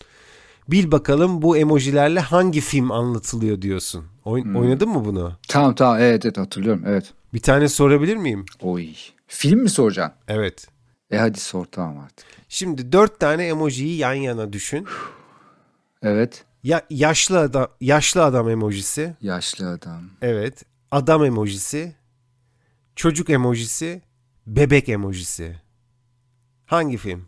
Bil 0.68 0.90
bakalım 0.90 1.42
bu 1.42 1.56
emojilerle 1.56 2.20
hangi 2.20 2.60
film 2.60 2.90
anlatılıyor 2.90 3.62
diyorsun. 3.62 4.04
Oyn- 4.24 4.58
Oynadın 4.58 4.88
mı 4.88 5.04
bunu? 5.04 5.32
Tamam 5.48 5.74
tamam 5.74 5.96
evet 6.00 6.24
evet 6.26 6.38
hatırlıyorum 6.38 6.82
evet. 6.86 7.12
Bir 7.34 7.40
tane 7.40 7.68
sorabilir 7.68 8.16
miyim? 8.16 8.44
Oy. 8.60 8.86
Film 9.26 9.60
mi 9.60 9.70
soracaksın? 9.70 10.14
Evet. 10.28 10.66
E 11.10 11.18
hadi 11.18 11.40
sor 11.40 11.64
tamam 11.64 11.98
artık. 11.98 12.26
Şimdi 12.48 12.92
dört 12.92 13.20
tane 13.20 13.46
emojiyi 13.46 13.96
yan 13.98 14.14
yana 14.14 14.52
düşün. 14.52 14.86
Evet. 16.02 16.44
Ya 16.62 16.82
yaşlı 16.90 17.38
adam 17.38 17.68
yaşlı 17.80 18.24
adam 18.24 18.48
emojisi. 18.50 19.16
Yaşlı 19.20 19.70
adam. 19.70 20.02
Evet. 20.22 20.62
Adam 20.90 21.24
emojisi. 21.24 21.94
Çocuk 22.96 23.30
emojisi. 23.30 24.02
Bebek 24.46 24.88
emojisi. 24.88 25.56
Hangi 26.66 26.96
film? 26.96 27.24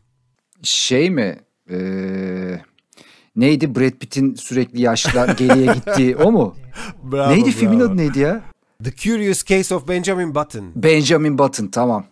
Şey 0.63 1.11
mi? 1.11 1.39
Ee, 1.71 2.61
neydi 3.37 3.75
Brad 3.75 3.91
Pitt'in 3.91 4.35
sürekli 4.35 4.83
yaşlar 4.83 5.29
geriye 5.37 5.75
gittiği 5.75 6.17
o 6.17 6.33
mu? 6.33 6.57
Bravo, 7.03 7.31
neydi 7.33 7.51
filmin 7.53 7.79
bravo. 7.81 7.89
adı 7.89 7.97
neydi 7.97 8.19
ya? 8.19 8.43
The 8.85 8.91
Curious 8.91 9.45
Case 9.45 9.75
of 9.75 9.89
Benjamin 9.89 10.35
Button. 10.35 10.73
Benjamin 10.75 11.39
Button 11.39 11.67
tamam. 11.67 12.07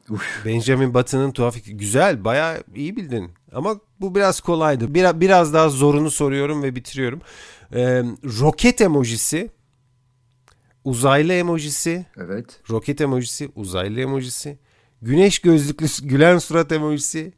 Benjamin 0.44 0.94
Button'ın 0.94 1.32
tuhaf 1.32 1.56
güzel 1.66 2.24
bayağı 2.24 2.62
iyi 2.74 2.96
bildin. 2.96 3.30
Ama 3.52 3.80
bu 4.00 4.14
biraz 4.14 4.40
kolaydı. 4.40 4.94
Biraz, 4.94 5.20
biraz 5.20 5.54
daha 5.54 5.68
zorunu 5.68 6.10
soruyorum 6.10 6.62
ve 6.62 6.74
bitiriyorum. 6.74 7.20
Ee, 7.74 8.02
roket 8.40 8.80
emojisi. 8.80 9.50
Uzaylı 10.84 11.32
emojisi. 11.32 12.06
Evet. 12.16 12.60
Roket 12.70 13.00
emojisi. 13.00 13.50
Uzaylı 13.54 14.00
emojisi. 14.00 14.58
Güneş 15.02 15.38
gözlüklü 15.38 15.86
gülen 16.02 16.38
surat 16.38 16.72
emojisi. 16.72 17.32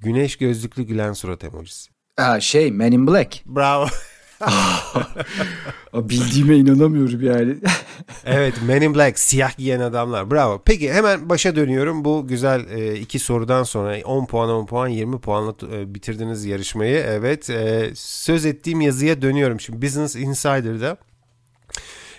Güneş 0.00 0.36
gözlüklü 0.36 0.82
gülen 0.82 1.12
surat 1.12 1.44
emojisi. 1.44 1.90
Ha, 2.16 2.40
şey 2.40 2.72
Men 2.72 2.92
in 2.92 3.06
Black. 3.06 3.42
Bravo. 3.46 3.86
Bildiğime 5.94 6.56
inanamıyorum 6.56 7.24
yani. 7.24 7.56
evet 8.24 8.54
Men 8.66 8.82
in 8.82 8.94
Black 8.94 9.18
siyah 9.18 9.56
giyen 9.56 9.80
adamlar. 9.80 10.30
Bravo. 10.30 10.62
Peki 10.64 10.92
hemen 10.92 11.28
başa 11.28 11.56
dönüyorum. 11.56 12.04
Bu 12.04 12.26
güzel 12.26 12.70
e, 12.70 12.94
iki 12.94 13.18
sorudan 13.18 13.62
sonra 13.62 13.98
10 14.04 14.26
puan 14.26 14.50
10 14.50 14.66
puan 14.66 14.88
20 14.88 15.20
puanla 15.20 15.54
e, 15.72 15.94
bitirdiniz 15.94 16.44
yarışmayı. 16.44 16.96
Evet 16.96 17.50
e, 17.50 17.90
söz 17.94 18.46
ettiğim 18.46 18.80
yazıya 18.80 19.22
dönüyorum. 19.22 19.60
Şimdi 19.60 19.86
Business 19.86 20.16
Insider'da 20.16 20.96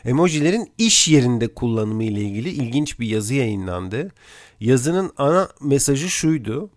emojilerin 0.05 0.71
iş 0.77 1.07
yerinde 1.07 1.47
kullanımı 1.47 2.03
ile 2.03 2.21
ilgili 2.21 2.49
ilginç 2.49 2.99
bir 2.99 3.07
yazı 3.07 3.33
yayınlandı. 3.33 4.11
Yazının 4.59 5.11
ana 5.17 5.49
mesajı 5.61 6.09
şuydu. 6.09 6.69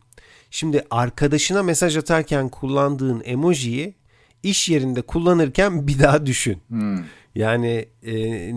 Şimdi 0.51 0.85
arkadaşına 0.91 1.63
mesaj 1.63 1.97
atarken 1.97 2.49
kullandığın 2.49 3.23
emojiyi 3.25 3.95
iş 4.45 4.69
yerinde 4.69 5.03
kullanırken 5.03 5.87
bir 5.87 5.99
daha 5.99 6.27
düşün. 6.27 6.59
Yani 7.35 7.89
e, 8.03 8.15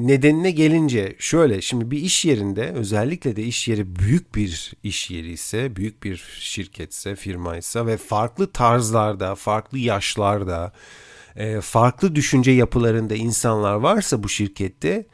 nedenine 0.07 0.51
gelince 0.51 1.15
şöyle 1.19 1.61
şimdi 1.61 1.91
bir 1.91 1.97
iş 1.97 2.25
yerinde 2.25 2.71
özellikle 2.71 3.35
de 3.35 3.43
iş 3.43 3.67
yeri 3.67 3.95
büyük 3.95 4.35
bir 4.35 4.73
iş 4.83 5.09
yeri 5.09 5.31
ise 5.31 5.75
büyük 5.75 6.03
bir 6.03 6.23
şirketse 6.39 7.15
firmaysa 7.15 7.85
ve 7.87 7.97
farklı 7.97 8.51
tarzlarda 8.51 9.35
farklı 9.35 9.77
yaşlarda 9.77 10.73
e, 11.35 11.61
farklı 11.61 12.15
düşünce 12.15 12.51
yapılarında 12.51 13.15
insanlar 13.15 13.75
varsa 13.75 14.23
bu 14.23 14.29
şirkette 14.29 15.05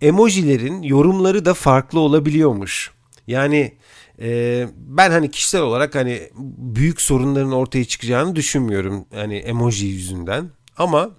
emojilerin 0.00 0.82
yorumları 0.82 1.44
da 1.44 1.54
farklı 1.54 2.00
olabiliyormuş. 2.00 2.90
Yani 3.26 3.72
e, 4.20 4.68
ben 4.76 5.10
hani 5.10 5.30
kişisel 5.30 5.60
olarak 5.60 5.94
hani 5.94 6.30
büyük 6.58 7.00
sorunların 7.00 7.52
ortaya 7.52 7.84
çıkacağını 7.84 8.36
düşünmüyorum 8.36 9.06
hani 9.14 9.36
emoji 9.36 9.86
yüzünden 9.86 10.50
ama 10.76 11.10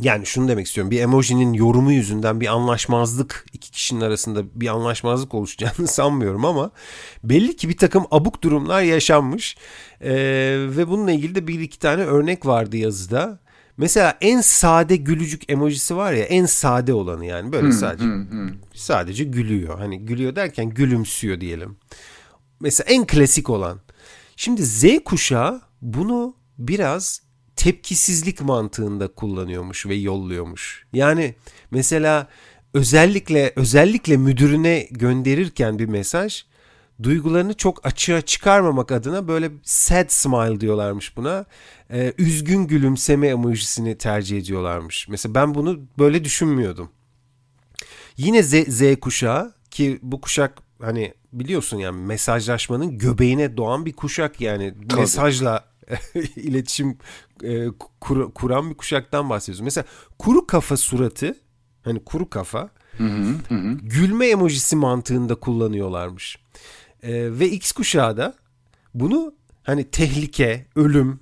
yani 0.00 0.26
şunu 0.26 0.48
demek 0.48 0.66
istiyorum 0.66 0.90
bir 0.90 1.00
emojinin 1.00 1.52
yorumu 1.52 1.92
yüzünden 1.92 2.40
bir 2.40 2.46
anlaşmazlık 2.46 3.46
iki 3.52 3.70
kişinin 3.70 4.00
arasında 4.00 4.42
bir 4.54 4.68
anlaşmazlık 4.68 5.34
oluşacağını 5.34 5.88
sanmıyorum 5.88 6.44
ama 6.44 6.70
belli 7.24 7.56
ki 7.56 7.68
bir 7.68 7.76
takım 7.76 8.06
abuk 8.10 8.42
durumlar 8.42 8.82
yaşanmış 8.82 9.56
ee, 10.00 10.10
ve 10.68 10.88
bununla 10.88 11.12
ilgili 11.12 11.34
de 11.34 11.46
bir 11.46 11.60
iki 11.60 11.78
tane 11.78 12.02
örnek 12.02 12.46
vardı 12.46 12.76
yazıda. 12.76 13.38
Mesela 13.76 14.18
en 14.20 14.40
sade 14.40 14.96
gülücük 14.96 15.52
emojisi 15.52 15.96
var 15.96 16.12
ya 16.12 16.24
en 16.24 16.46
sade 16.46 16.94
olanı 16.94 17.26
yani 17.26 17.52
böyle 17.52 17.72
sadece 17.72 18.04
sadece 18.74 19.24
gülüyor. 19.24 19.78
Hani 19.78 19.98
gülüyor 19.98 20.36
derken 20.36 20.70
gülümsüyor 20.70 21.40
diyelim. 21.40 21.76
Mesela 22.60 22.90
en 22.90 23.06
klasik 23.06 23.50
olan. 23.50 23.80
Şimdi 24.36 24.62
Z 24.62 24.84
kuşağı 25.04 25.60
bunu 25.82 26.34
biraz 26.58 27.22
tepkisizlik 27.56 28.40
mantığında 28.40 29.08
kullanıyormuş 29.08 29.86
ve 29.86 29.94
yolluyormuş. 29.94 30.86
Yani 30.92 31.34
mesela 31.70 32.28
özellikle 32.74 33.52
özellikle 33.56 34.16
müdürüne 34.16 34.88
gönderirken 34.90 35.78
bir 35.78 35.86
mesaj 35.86 36.44
duygularını 37.02 37.54
çok 37.54 37.86
açığa 37.86 38.20
çıkarmamak 38.20 38.92
adına 38.92 39.28
böyle 39.28 39.50
sad 39.62 40.08
smile 40.08 40.60
diyorlarmış 40.60 41.16
buna. 41.16 41.44
Ee, 41.90 42.12
üzgün 42.18 42.66
gülümseme 42.66 43.28
emojisini 43.28 43.98
tercih 43.98 44.38
ediyorlarmış. 44.38 45.08
Mesela 45.08 45.34
ben 45.34 45.54
bunu 45.54 45.80
böyle 45.98 46.24
düşünmüyordum. 46.24 46.90
Yine 48.16 48.42
Z, 48.42 48.54
Z 48.68 49.00
kuşağı 49.00 49.54
ki 49.70 49.98
bu 50.02 50.20
kuşak 50.20 50.58
hani 50.82 51.14
biliyorsun 51.32 51.76
yani 51.76 52.06
mesajlaşmanın 52.06 52.98
göbeğine 52.98 53.56
doğan 53.56 53.86
bir 53.86 53.92
kuşak 53.92 54.40
yani 54.40 54.74
Tabii. 54.88 55.00
mesajla 55.00 55.64
iletişim 56.36 56.98
e, 57.44 57.66
kur, 58.00 58.34
kuran 58.34 58.70
bir 58.70 58.74
kuşaktan 58.76 59.30
bahsediyoruz. 59.30 59.60
Mesela 59.60 59.84
kuru 60.18 60.46
kafa 60.46 60.76
suratı 60.76 61.36
hani 61.82 62.04
kuru 62.04 62.30
kafa 62.30 62.70
gülme 63.82 64.26
emojisi 64.26 64.76
mantığında 64.76 65.34
kullanıyorlarmış. 65.34 66.38
E, 67.02 67.38
ve 67.38 67.48
X 67.48 67.72
kuşağı 67.72 68.16
da 68.16 68.34
bunu 68.94 69.34
hani 69.62 69.90
tehlike, 69.90 70.66
ölüm 70.76 71.20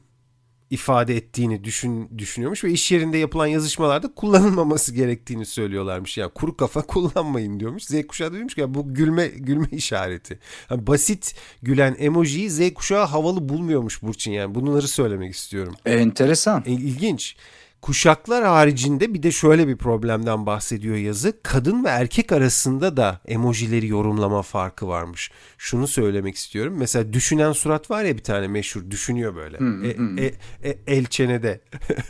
ifade 0.71 1.17
ettiğini 1.17 1.65
düşün, 1.65 2.19
düşünüyormuş 2.19 2.65
ve 2.65 2.71
iş 2.71 2.93
yerinde 2.93 3.19
yapılan 3.19 3.47
yazışmalarda 3.47 4.15
kullanılmaması 4.15 4.95
gerektiğini 4.95 5.47
söylüyorlarmış. 5.47 6.19
Yani 6.19 6.31
kuru 6.31 6.57
kafa 6.57 6.83
kullanmayın 6.87 7.61
diyormuş. 7.61 7.85
Z 7.85 8.07
kuşağı 8.07 8.29
da 8.29 8.33
diyormuş 8.33 8.55
ki 8.55 8.61
ya 8.61 8.75
bu 8.75 8.95
gülme 8.95 9.27
gülme 9.27 9.69
işareti. 9.71 10.39
Yani 10.71 10.87
basit 10.87 11.35
gülen 11.63 11.97
emojiyi 11.99 12.51
Z 12.51 12.75
kuşağı 12.75 13.07
havalı 13.07 13.49
bulmuyormuş 13.49 14.03
Burçin 14.03 14.33
yani. 14.33 14.55
Bunları 14.55 14.89
söylemek 14.89 15.35
istiyorum. 15.35 15.75
Enteresan. 15.87 16.63
E, 16.67 16.73
İlginç. 16.73 17.37
Kuşaklar 17.83 18.45
haricinde 18.45 19.15
bir 19.15 19.23
de 19.23 19.33
şöyle 19.33 19.69
bir 19.69 19.77
problemden 19.77 20.47
bahsediyor 20.47 20.97
yazı. 20.97 21.43
Kadın 21.43 21.85
ve 21.85 21.89
erkek 21.89 22.33
arasında 22.33 22.97
da 22.97 23.21
emojileri 23.27 23.87
yorumlama 23.87 24.43
farkı 24.43 24.89
varmış. 24.89 25.31
Şunu 25.59 25.87
söylemek 25.87 26.37
istiyorum. 26.37 26.75
Mesela 26.79 27.13
düşünen 27.13 27.53
surat 27.53 27.91
var 27.91 28.05
ya 28.05 28.17
bir 28.17 28.23
tane 28.23 28.49
meşhur 28.49 28.91
düşünüyor 28.91 29.37
böyle. 29.37 29.59
E, 29.89 30.25
e, 30.25 30.35
e, 30.71 30.79
el 30.87 31.05
çenede. 31.05 31.61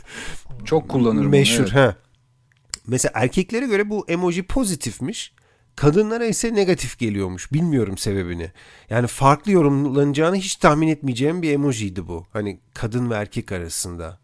Çok 0.65 0.89
kullanırım 0.89 1.29
meşhur. 1.29 1.63
evet. 1.63 1.75
Ha. 1.75 1.95
Mesela 2.87 3.11
erkeklere 3.15 3.65
göre 3.65 3.89
bu 3.89 4.05
emoji 4.07 4.43
pozitifmiş. 4.43 5.33
Kadınlara 5.75 6.25
ise 6.25 6.53
negatif 6.53 6.99
geliyormuş. 6.99 7.53
Bilmiyorum 7.53 7.97
sebebini. 7.97 8.51
Yani 8.89 9.07
farklı 9.07 9.51
yorumlanacağını 9.51 10.35
hiç 10.35 10.55
tahmin 10.55 10.87
etmeyeceğim 10.87 11.41
bir 11.41 11.53
emojiydi 11.53 12.07
bu. 12.07 12.27
Hani 12.33 12.59
kadın 12.73 13.09
ve 13.09 13.15
erkek 13.15 13.51
arasında. 13.51 14.19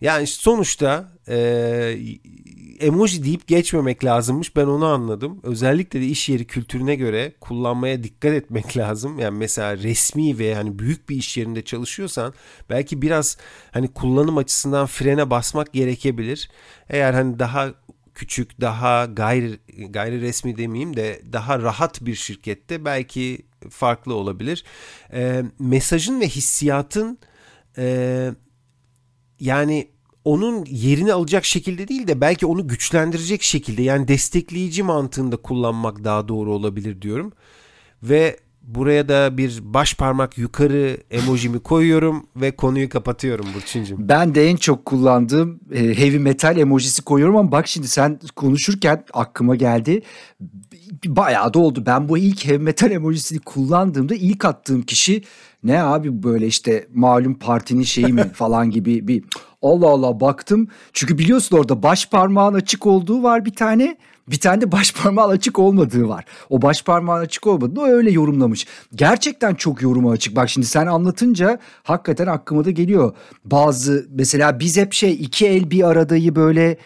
Yani 0.00 0.26
sonuçta 0.26 1.12
e, 1.28 1.98
emoji 2.80 3.24
deyip 3.24 3.46
geçmemek 3.46 4.04
lazımmış. 4.04 4.56
Ben 4.56 4.66
onu 4.66 4.86
anladım. 4.86 5.40
Özellikle 5.42 6.00
de 6.00 6.06
iş 6.06 6.28
yeri 6.28 6.46
kültürüne 6.46 6.94
göre 6.94 7.32
kullanmaya 7.40 8.02
dikkat 8.02 8.32
etmek 8.32 8.76
lazım. 8.76 9.18
Yani 9.18 9.38
mesela 9.38 9.78
resmi 9.78 10.38
ve 10.38 10.54
hani 10.54 10.78
büyük 10.78 11.08
bir 11.08 11.16
iş 11.16 11.36
yerinde 11.36 11.62
çalışıyorsan 11.62 12.34
belki 12.70 13.02
biraz 13.02 13.38
hani 13.70 13.88
kullanım 13.88 14.38
açısından 14.38 14.86
frene 14.86 15.30
basmak 15.30 15.72
gerekebilir. 15.72 16.50
Eğer 16.88 17.14
hani 17.14 17.38
daha 17.38 17.74
küçük, 18.14 18.60
daha 18.60 19.04
gayri, 19.04 19.58
gayri 19.88 20.20
resmi 20.20 20.58
demeyeyim 20.58 20.96
de 20.96 21.22
daha 21.32 21.58
rahat 21.58 22.00
bir 22.00 22.14
şirkette 22.14 22.84
belki 22.84 23.46
farklı 23.70 24.14
olabilir. 24.14 24.64
E, 25.12 25.42
mesajın 25.58 26.20
ve 26.20 26.28
hissiyatın 26.28 27.18
e, 27.78 28.30
yani 29.40 29.88
onun 30.24 30.64
yerini 30.64 31.12
alacak 31.12 31.44
şekilde 31.44 31.88
değil 31.88 32.06
de 32.06 32.20
belki 32.20 32.46
onu 32.46 32.68
güçlendirecek 32.68 33.42
şekilde 33.42 33.82
yani 33.82 34.08
destekleyici 34.08 34.82
mantığında 34.82 35.36
kullanmak 35.36 36.04
daha 36.04 36.28
doğru 36.28 36.54
olabilir 36.54 37.02
diyorum. 37.02 37.32
Ve 38.02 38.36
buraya 38.62 39.08
da 39.08 39.36
bir 39.36 39.60
baş 39.62 39.94
parmak 39.94 40.38
yukarı 40.38 40.98
emojimi 41.10 41.58
koyuyorum 41.60 42.26
ve 42.36 42.50
konuyu 42.50 42.88
kapatıyorum 42.88 43.46
Burçin'cim. 43.54 43.96
Ben 44.08 44.34
de 44.34 44.48
en 44.48 44.56
çok 44.56 44.84
kullandığım 44.84 45.60
e, 45.72 45.98
heavy 45.98 46.18
metal 46.18 46.58
emojisi 46.58 47.02
koyuyorum 47.02 47.36
ama 47.36 47.52
bak 47.52 47.68
şimdi 47.68 47.88
sen 47.88 48.20
konuşurken 48.36 49.04
aklıma 49.12 49.56
geldi. 49.56 50.02
Bayağı 51.06 51.54
da 51.54 51.58
oldu. 51.58 51.82
Ben 51.86 52.08
bu 52.08 52.18
ilk 52.18 52.44
heavy 52.44 52.58
metal 52.58 52.90
emojisini 52.90 53.38
kullandığımda 53.38 54.14
ilk 54.14 54.44
attığım 54.44 54.82
kişi 54.82 55.22
Ne 55.64 55.82
abi 55.82 56.22
böyle 56.22 56.46
işte 56.46 56.86
malum 56.94 57.34
partinin 57.34 57.82
şeyi 57.82 58.12
mi 58.12 58.24
falan 58.34 58.70
gibi 58.70 59.08
bir 59.08 59.24
Allah 59.62 59.88
Allah 59.88 60.20
baktım. 60.20 60.68
Çünkü 60.92 61.18
biliyorsun 61.18 61.56
orada 61.56 61.82
baş 61.82 62.08
parmağın 62.08 62.54
açık 62.54 62.86
olduğu 62.86 63.22
var 63.22 63.44
bir 63.44 63.54
tane. 63.54 63.96
Bir 64.28 64.40
tane 64.40 64.60
de 64.60 64.72
baş 64.72 64.94
parmağın 64.94 65.30
açık 65.30 65.58
olmadığı 65.58 66.08
var. 66.08 66.24
O 66.50 66.62
baş 66.62 66.82
parmağın 66.82 67.20
açık 67.20 67.46
olmadığı 67.46 67.82
öyle 67.82 68.10
yorumlamış. 68.10 68.66
Gerçekten 68.94 69.54
çok 69.54 69.82
yoruma 69.82 70.10
açık. 70.10 70.36
Bak 70.36 70.48
şimdi 70.48 70.66
sen 70.66 70.86
anlatınca 70.86 71.58
hakikaten 71.82 72.26
aklıma 72.26 72.64
da 72.64 72.70
geliyor. 72.70 73.12
Bazı 73.44 74.06
mesela 74.10 74.60
biz 74.60 74.76
hep 74.76 74.92
şey 74.92 75.12
iki 75.12 75.46
el 75.46 75.70
bir 75.70 75.88
aradayı 75.88 76.36
böyle 76.36 76.76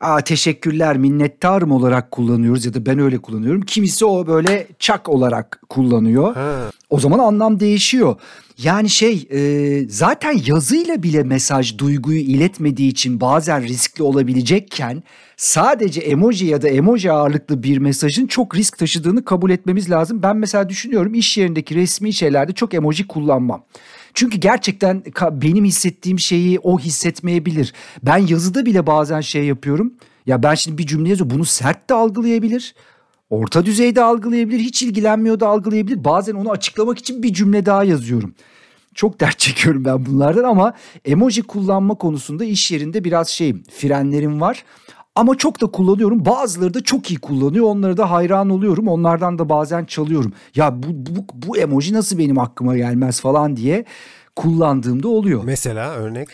Aa, 0.00 0.20
teşekkürler 0.20 0.96
minnettarım 0.96 1.72
olarak 1.72 2.10
kullanıyoruz 2.10 2.66
ya 2.66 2.74
da 2.74 2.86
ben 2.86 2.98
öyle 2.98 3.18
kullanıyorum. 3.18 3.60
Kimisi 3.60 4.04
o 4.04 4.26
böyle 4.26 4.66
çak 4.78 5.08
olarak 5.08 5.60
kullanıyor. 5.68 6.34
Ha. 6.34 6.70
O 6.90 7.00
zaman 7.00 7.18
anlam 7.18 7.60
değişiyor. 7.60 8.16
Yani 8.58 8.90
şey 8.90 9.28
e, 9.30 9.88
zaten 9.88 10.40
yazıyla 10.46 11.02
bile 11.02 11.22
mesaj 11.22 11.78
duyguyu 11.78 12.18
iletmediği 12.18 12.90
için 12.90 13.20
bazen 13.20 13.62
riskli 13.62 14.02
olabilecekken 14.02 15.02
sadece 15.36 16.00
emoji 16.00 16.46
ya 16.46 16.62
da 16.62 16.68
emoji 16.68 17.12
ağırlıklı 17.12 17.62
bir 17.62 17.78
mesajın 17.78 18.26
çok 18.26 18.56
risk 18.56 18.78
taşıdığını 18.78 19.24
kabul 19.24 19.50
etmemiz 19.50 19.90
lazım. 19.90 20.22
Ben 20.22 20.36
mesela 20.36 20.68
düşünüyorum 20.68 21.14
iş 21.14 21.38
yerindeki 21.38 21.74
resmi 21.74 22.12
şeylerde 22.12 22.52
çok 22.52 22.74
emoji 22.74 23.06
kullanmam. 23.06 23.64
Çünkü 24.16 24.38
gerçekten 24.38 25.02
benim 25.32 25.64
hissettiğim 25.64 26.18
şeyi 26.18 26.58
o 26.58 26.78
hissetmeyebilir. 26.78 27.72
Ben 28.02 28.16
yazıda 28.16 28.66
bile 28.66 28.86
bazen 28.86 29.20
şey 29.20 29.44
yapıyorum. 29.44 29.94
Ya 30.26 30.42
ben 30.42 30.54
şimdi 30.54 30.78
bir 30.78 30.86
cümle 30.86 31.08
yazıyorum 31.08 31.36
bunu 31.36 31.44
sert 31.44 31.90
de 31.90 31.94
algılayabilir. 31.94 32.74
Orta 33.30 33.66
düzeyde 33.66 34.02
algılayabilir, 34.02 34.58
hiç 34.58 34.82
ilgilenmiyor 34.82 35.40
da 35.40 35.48
algılayabilir. 35.48 36.04
Bazen 36.04 36.34
onu 36.34 36.50
açıklamak 36.50 36.98
için 36.98 37.22
bir 37.22 37.32
cümle 37.32 37.66
daha 37.66 37.84
yazıyorum. 37.84 38.34
Çok 38.94 39.20
dert 39.20 39.38
çekiyorum 39.38 39.84
ben 39.84 40.06
bunlardan 40.06 40.44
ama 40.44 40.72
emoji 41.04 41.42
kullanma 41.42 41.94
konusunda 41.94 42.44
iş 42.44 42.70
yerinde 42.70 43.04
biraz 43.04 43.28
şeyim, 43.28 43.62
frenlerim 43.70 44.40
var. 44.40 44.64
Ama 45.16 45.34
çok 45.36 45.60
da 45.60 45.66
kullanıyorum. 45.66 46.24
Bazıları 46.24 46.74
da 46.74 46.84
çok 46.84 47.10
iyi 47.10 47.18
kullanıyor. 47.20 47.66
Onlara 47.66 47.96
da 47.96 48.10
hayran 48.10 48.50
oluyorum. 48.50 48.88
Onlardan 48.88 49.38
da 49.38 49.48
bazen 49.48 49.84
çalıyorum. 49.84 50.32
Ya 50.54 50.82
bu, 50.82 50.86
bu, 50.88 51.24
bu 51.48 51.56
emoji 51.56 51.94
nasıl 51.94 52.18
benim 52.18 52.38
aklıma 52.38 52.76
gelmez 52.76 53.20
falan 53.20 53.56
diye 53.56 53.84
kullandığımda 54.36 55.08
oluyor. 55.08 55.42
Mesela 55.44 55.90
örnek? 55.90 56.28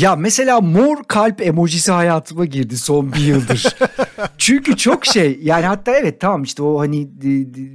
Ya 0.00 0.16
mesela 0.16 0.60
mor 0.60 1.04
kalp 1.08 1.42
emojisi 1.42 1.92
hayatıma 1.92 2.44
girdi 2.44 2.78
son 2.78 3.12
bir 3.12 3.20
yıldır. 3.20 3.76
Çünkü 4.38 4.76
çok 4.76 5.06
şey 5.06 5.38
yani 5.42 5.66
hatta 5.66 5.92
evet 5.96 6.20
tamam 6.20 6.42
işte 6.42 6.62
o 6.62 6.80
hani 6.80 7.08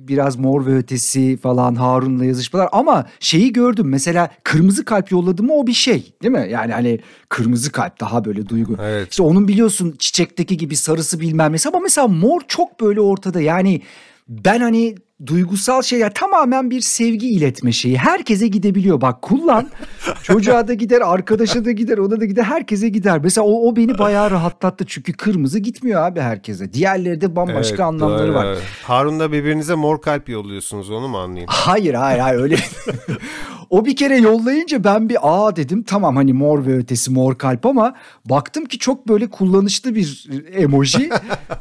biraz 0.07 0.35
mor 0.35 0.65
ve 0.65 0.77
ötesi 0.77 1.37
falan 1.37 1.75
Harun'la 1.75 2.25
yazışmalar 2.25 2.69
ama 2.71 3.05
şeyi 3.19 3.53
gördüm 3.53 3.89
mesela 3.89 4.29
kırmızı 4.43 4.85
kalp 4.85 5.11
yolladı 5.11 5.43
mı 5.43 5.53
o 5.53 5.67
bir 5.67 5.73
şey 5.73 6.13
değil 6.23 6.33
mi? 6.33 6.47
Yani 6.51 6.73
hani 6.73 6.99
kırmızı 7.29 7.71
kalp 7.71 7.99
daha 7.99 8.25
böyle 8.25 8.49
duygu. 8.49 8.77
Evet. 8.81 9.11
İşte 9.11 9.23
onun 9.23 9.47
biliyorsun 9.47 9.95
çiçekteki 9.99 10.57
gibi 10.57 10.75
sarısı 10.75 11.19
bilmem 11.19 11.51
mesela 11.51 11.75
ama 11.75 11.83
mesela 11.83 12.07
mor 12.07 12.41
çok 12.47 12.81
böyle 12.81 13.01
ortada 13.01 13.41
yani 13.41 13.81
ben 14.29 14.59
hani 14.59 14.95
duygusal 15.27 15.81
şey 15.81 15.99
ya 15.99 16.13
tamamen 16.13 16.69
bir 16.69 16.81
sevgi 16.81 17.29
iletme 17.29 17.71
şeyi. 17.71 17.97
Herkese 17.97 18.47
gidebiliyor. 18.47 19.01
Bak 19.01 19.21
kullan. 19.21 19.69
Çocuğa 20.23 20.67
da 20.67 20.73
gider, 20.73 21.01
arkadaşa 21.01 21.65
da 21.65 21.71
gider, 21.71 21.97
ona 21.97 22.19
da 22.19 22.25
gider, 22.25 22.43
herkese 22.43 22.89
gider. 22.89 23.19
Mesela 23.23 23.45
o, 23.45 23.69
o 23.69 23.75
beni 23.75 23.97
bayağı 23.97 24.31
rahatlattı. 24.31 24.85
Çünkü 24.87 25.13
kırmızı 25.13 25.59
gitmiyor 25.59 26.01
abi 26.01 26.19
herkese. 26.19 26.73
Diğerleri 26.73 27.21
de 27.21 27.35
bambaşka 27.35 27.75
evet, 27.75 27.79
anlamları 27.79 28.27
doğru, 28.27 28.35
var. 28.35 28.45
Evet. 28.45 28.61
Harun'da 28.83 29.31
birbirinize 29.31 29.75
mor 29.75 30.01
kalp 30.01 30.29
yolluyorsunuz 30.29 30.89
onu 30.89 31.07
mu 31.07 31.17
anlayayım? 31.17 31.49
Hayır 31.51 31.93
hayır 31.93 32.19
hayır 32.19 32.39
öyle. 32.39 32.57
o 33.69 33.85
bir 33.85 33.95
kere 33.95 34.17
yollayınca 34.17 34.83
ben 34.83 35.09
bir 35.09 35.17
aa 35.21 35.55
dedim 35.55 35.83
tamam 35.83 36.15
hani 36.15 36.33
mor 36.33 36.65
ve 36.65 36.77
ötesi 36.77 37.11
mor 37.11 37.37
kalp 37.37 37.65
ama 37.65 37.95
baktım 38.25 38.65
ki 38.65 38.79
çok 38.79 39.07
böyle 39.07 39.29
kullanışlı 39.29 39.95
bir 39.95 40.29
emoji. 40.53 41.09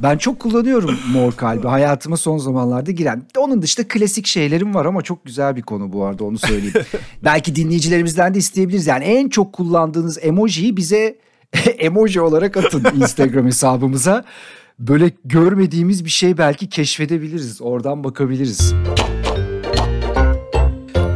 ben 0.03 0.19
çok 0.19 0.41
kullanıyorum 0.41 0.99
mor 1.13 1.33
kalbi. 1.33 1.69
Hayatıma 1.69 2.17
son 2.17 2.39
zamanlarda 2.39 2.91
giren. 2.91 3.23
Onun 3.53 3.63
dışında 3.63 3.89
klasik 3.89 4.27
şeylerim 4.27 4.75
var 4.75 4.87
ama 4.87 5.03
çok 5.03 5.25
güzel 5.25 5.57
bir 5.57 5.63
konu 5.63 5.93
bu 5.93 6.05
arada 6.05 6.25
onu 6.25 6.39
söyleyeyim. 6.39 6.75
Belki 7.25 7.57
dinleyicilerimizden 7.57 8.35
de 8.35 8.39
isteyebiliriz. 8.39 8.87
Yani 8.87 9.05
en 9.05 9.29
çok 9.29 9.53
kullandığınız 9.53 10.19
emojiyi 10.23 10.77
bize 10.77 11.19
emoji 11.79 12.21
olarak 12.21 12.57
atın 12.57 12.85
Instagram 13.01 13.47
hesabımıza. 13.47 14.25
Böyle 14.79 15.11
görmediğimiz 15.25 16.05
bir 16.05 16.11
şey 16.11 16.39
belki 16.39 16.69
keşfedebiliriz. 16.69 17.63
Oradan 17.63 18.05
bakabiliriz. 18.05 18.75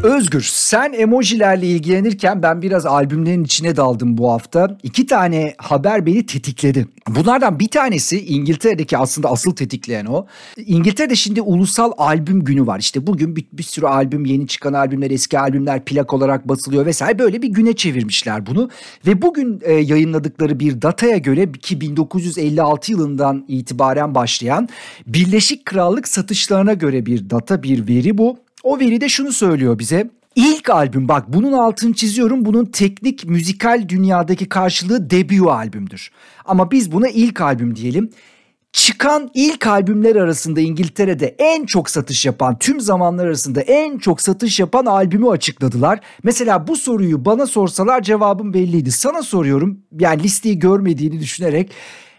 Özgür 0.06 0.42
sen 0.52 0.92
emojilerle 0.92 1.66
ilgilenirken 1.66 2.42
ben 2.42 2.62
biraz 2.62 2.86
albümlerin 2.86 3.44
içine 3.44 3.76
daldım 3.76 4.18
bu 4.18 4.32
hafta. 4.32 4.78
İki 4.82 5.06
tane 5.06 5.54
haber 5.58 6.06
beni 6.06 6.26
tetikledi. 6.26 6.86
Bunlardan 7.08 7.60
bir 7.60 7.68
tanesi 7.68 8.26
İngiltere'deki 8.26 8.98
aslında 8.98 9.30
asıl 9.30 9.56
tetikleyen 9.56 10.06
o. 10.06 10.26
İngiltere'de 10.56 11.14
şimdi 11.14 11.42
ulusal 11.42 11.92
albüm 11.98 12.44
günü 12.44 12.66
var. 12.66 12.78
İşte 12.78 13.06
bugün 13.06 13.36
bir, 13.36 13.46
bir 13.52 13.62
sürü 13.62 13.86
albüm 13.86 14.24
yeni 14.24 14.46
çıkan 14.46 14.72
albümler 14.72 15.10
eski 15.10 15.38
albümler 15.38 15.84
plak 15.84 16.12
olarak 16.12 16.48
basılıyor 16.48 16.86
vesaire 16.86 17.18
böyle 17.18 17.42
bir 17.42 17.48
güne 17.48 17.72
çevirmişler 17.72 18.46
bunu. 18.46 18.70
Ve 19.06 19.22
bugün 19.22 19.60
e, 19.62 19.72
yayınladıkları 19.72 20.60
bir 20.60 20.82
dataya 20.82 21.16
göre 21.18 21.52
ki 21.52 21.80
1956 21.80 22.92
yılından 22.92 23.44
itibaren 23.48 24.14
başlayan 24.14 24.68
Birleşik 25.06 25.64
Krallık 25.64 26.08
satışlarına 26.08 26.72
göre 26.72 27.06
bir 27.06 27.30
data 27.30 27.62
bir 27.62 27.88
veri 27.88 28.18
bu. 28.18 28.45
O 28.66 28.80
veri 28.80 29.00
de 29.00 29.08
şunu 29.08 29.32
söylüyor 29.32 29.78
bize. 29.78 30.10
İlk 30.34 30.70
albüm 30.70 31.08
bak 31.08 31.24
bunun 31.28 31.52
altını 31.52 31.94
çiziyorum 31.94 32.44
bunun 32.44 32.64
teknik 32.64 33.24
müzikal 33.24 33.88
dünyadaki 33.88 34.48
karşılığı 34.48 35.10
debut 35.10 35.48
albümdür. 35.48 36.10
Ama 36.44 36.70
biz 36.70 36.92
buna 36.92 37.08
ilk 37.08 37.40
albüm 37.40 37.76
diyelim. 37.76 38.10
Çıkan 38.72 39.30
ilk 39.34 39.66
albümler 39.66 40.16
arasında 40.16 40.60
İngiltere'de 40.60 41.36
en 41.38 41.66
çok 41.66 41.90
satış 41.90 42.26
yapan, 42.26 42.58
tüm 42.58 42.80
zamanlar 42.80 43.26
arasında 43.26 43.60
en 43.60 43.98
çok 43.98 44.20
satış 44.20 44.60
yapan 44.60 44.86
albümü 44.86 45.28
açıkladılar. 45.28 46.00
Mesela 46.22 46.68
bu 46.68 46.76
soruyu 46.76 47.24
bana 47.24 47.46
sorsalar 47.46 48.02
cevabım 48.02 48.54
belliydi. 48.54 48.92
Sana 48.92 49.22
soruyorum 49.22 49.78
yani 50.00 50.22
listeyi 50.22 50.58
görmediğini 50.58 51.20
düşünerek 51.20 51.70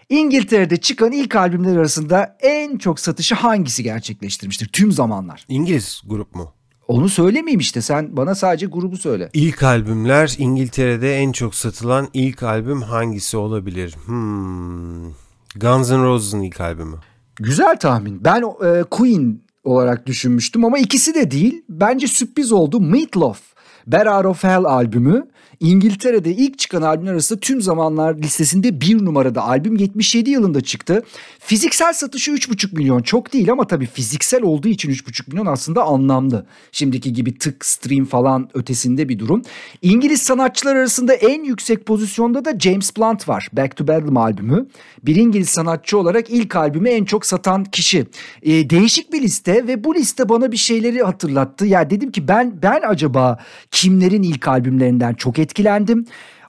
İngiltere'de 0.10 0.78
çıkan 0.78 1.12
ilk 1.12 1.36
albümler 1.36 1.78
arasında 1.78 2.38
en 2.40 2.78
çok 2.78 3.00
satışı 3.00 3.36
hangisi 3.36 3.84
gerçekleştirmiştir 3.84 4.68
tüm 4.68 4.92
zamanlar? 4.92 5.46
İngiliz 5.50 6.02
grup 6.06 6.36
mu? 6.36 6.54
Onu 6.88 7.10
söylemeyeyim 7.10 7.60
işte 7.60 7.82
sen 7.82 8.18
bana 8.18 8.36
sadece 8.36 8.66
grubu 8.66 8.98
söyle. 8.98 9.30
İlk 9.34 9.64
albümler 9.64 10.36
İngiltere'de 10.38 11.16
en 11.16 11.32
çok 11.32 11.56
satılan 11.56 12.08
ilk 12.14 12.44
albüm 12.44 12.82
hangisi 12.82 13.38
olabilir? 13.38 13.96
Hmm. 14.06 15.12
Guns 15.56 15.92
N' 15.92 16.04
Roses'ın 16.04 16.42
ilk 16.42 16.62
albümü. 16.62 16.98
Güzel 17.36 17.80
tahmin. 17.80 18.24
Ben 18.24 18.44
e, 18.66 18.84
Queen 18.84 19.42
olarak 19.64 20.06
düşünmüştüm 20.06 20.66
ama 20.66 20.78
ikisi 20.78 21.16
de 21.16 21.32
değil. 21.32 21.64
Bence 21.70 22.08
sürpriz 22.08 22.52
oldu. 22.52 22.82
Meatloaf, 22.82 23.40
Out 23.94 24.26
of 24.26 24.44
Hell 24.44 24.64
albümü 24.64 25.28
İngiltere'de 25.60 26.32
ilk 26.32 26.60
çıkan 26.60 26.82
albümler 26.82 27.12
arasında 27.12 27.40
tüm 27.40 27.62
zamanlar 27.62 28.18
listesinde 28.18 28.82
bir 28.82 29.06
numarada 29.06 29.44
albüm 29.44 29.76
77 29.76 30.30
yılında 30.30 30.62
çıktı. 30.62 31.04
Fiziksel 31.40 31.94
satışı 31.94 32.32
3,5 32.32 32.76
milyon 32.76 33.02
çok 33.02 33.34
değil 33.34 33.52
ama 33.52 33.68
tabii 33.68 33.86
fiziksel 33.86 34.44
olduğu 34.44 34.68
için 34.68 34.90
3,5 34.90 35.30
milyon 35.30 35.46
aslında 35.46 35.84
anlamlı. 35.84 36.46
Şimdiki 36.72 37.14
gibi 37.14 37.38
tık 37.38 37.66
stream 37.66 38.06
falan 38.06 38.50
ötesinde 38.54 39.10
bir 39.10 39.20
durum. 39.20 39.42
İngiliz 39.82 40.22
sanatçılar 40.22 40.76
arasında 40.76 41.14
en 41.14 41.44
yüksek 41.44 41.86
pozisyonda 41.86 42.46
da 42.46 42.60
James 42.60 42.98
Blunt 42.98 43.30
var. 43.30 43.50
Back 43.54 43.76
to 43.76 43.88
Bedlam 43.88 44.18
albümü. 44.18 44.68
Bir 45.04 45.16
İngiliz 45.16 45.50
sanatçı 45.50 45.98
olarak 45.98 46.30
ilk 46.30 46.56
albümü 46.56 46.90
en 46.90 47.06
çok 47.06 47.26
satan 47.26 47.64
kişi. 47.64 48.08
Ee, 48.44 48.70
değişik 48.70 49.14
bir 49.14 49.22
liste 49.22 49.68
ve 49.68 49.84
bu 49.84 49.96
liste 49.96 50.30
bana 50.30 50.52
bir 50.52 50.58
şeyleri 50.58 51.04
hatırlattı. 51.04 51.66
Ya 51.66 51.80
yani 51.80 51.90
dedim 51.90 52.12
ki 52.12 52.28
ben 52.28 52.62
ben 52.62 52.82
acaba 52.88 53.40
kimlerin 53.72 54.24
ilk 54.24 54.48
albümlerinden 54.48 55.14
çok 55.14 55.40
etkilendim. 55.48 56.06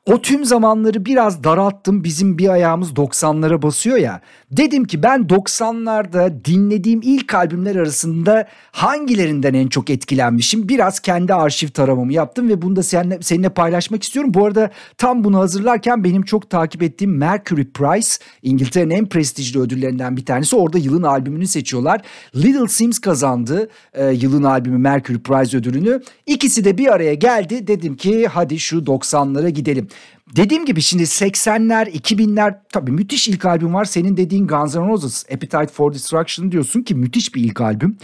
O 0.08 0.22
tüm 0.22 0.44
zamanları 0.44 1.04
biraz 1.04 1.44
daralttım. 1.44 2.04
Bizim 2.04 2.38
bir 2.38 2.48
ayağımız 2.48 2.90
90'lara 2.90 3.62
basıyor 3.62 3.96
ya. 3.96 4.20
Dedim 4.50 4.84
ki 4.84 5.02
ben 5.02 5.20
90'larda 5.20 6.44
dinlediğim 6.44 7.00
ilk 7.02 7.34
albümler 7.34 7.76
arasında 7.76 8.48
hangilerinden 8.72 9.54
en 9.54 9.68
çok 9.68 9.90
etkilenmişim? 9.90 10.68
Biraz 10.68 11.00
kendi 11.00 11.34
arşiv 11.34 11.68
taramamı 11.68 12.12
yaptım 12.12 12.48
ve 12.48 12.62
bunu 12.62 12.76
da 12.76 12.82
seninle, 12.82 13.18
seninle 13.22 13.48
paylaşmak 13.48 14.02
istiyorum. 14.02 14.34
Bu 14.34 14.46
arada 14.46 14.70
tam 14.98 15.24
bunu 15.24 15.38
hazırlarken 15.38 16.04
benim 16.04 16.22
çok 16.22 16.50
takip 16.50 16.82
ettiğim 16.82 17.16
Mercury 17.16 17.64
Prize 17.64 18.18
İngiltere'nin 18.42 18.94
en 18.94 19.06
prestijli 19.06 19.60
ödüllerinden 19.60 20.16
bir 20.16 20.24
tanesi. 20.24 20.56
Orada 20.56 20.78
yılın 20.78 21.02
albümünü 21.02 21.46
seçiyorlar. 21.46 22.00
Little 22.36 22.68
Sims 22.68 22.98
kazandı 22.98 23.68
e, 23.94 24.06
yılın 24.06 24.42
albümü 24.42 24.78
Mercury 24.78 25.18
Prize 25.18 25.56
ödülünü. 25.56 26.02
İkisi 26.26 26.64
de 26.64 26.78
bir 26.78 26.92
araya 26.92 27.14
geldi. 27.14 27.66
Dedim 27.66 27.96
ki 27.96 28.26
hadi 28.26 28.58
şu 28.58 28.76
90'lara 28.76 29.48
gidelim. 29.48 29.88
Dediğim 30.36 30.64
gibi 30.64 30.82
şimdi 30.82 31.02
80'ler, 31.02 31.90
2000'ler 31.90 32.54
tabii 32.72 32.90
müthiş 32.90 33.28
ilk 33.28 33.44
albüm 33.44 33.74
var. 33.74 33.84
Senin 33.84 34.16
dediğin 34.16 34.46
Guns 34.46 34.76
N' 34.76 34.88
Roses, 34.88 35.24
Appetite 35.24 35.66
for 35.66 35.94
Destruction 35.94 36.52
diyorsun 36.52 36.82
ki 36.82 36.94
müthiş 36.94 37.34
bir 37.34 37.44
ilk 37.44 37.60
albüm. 37.60 37.96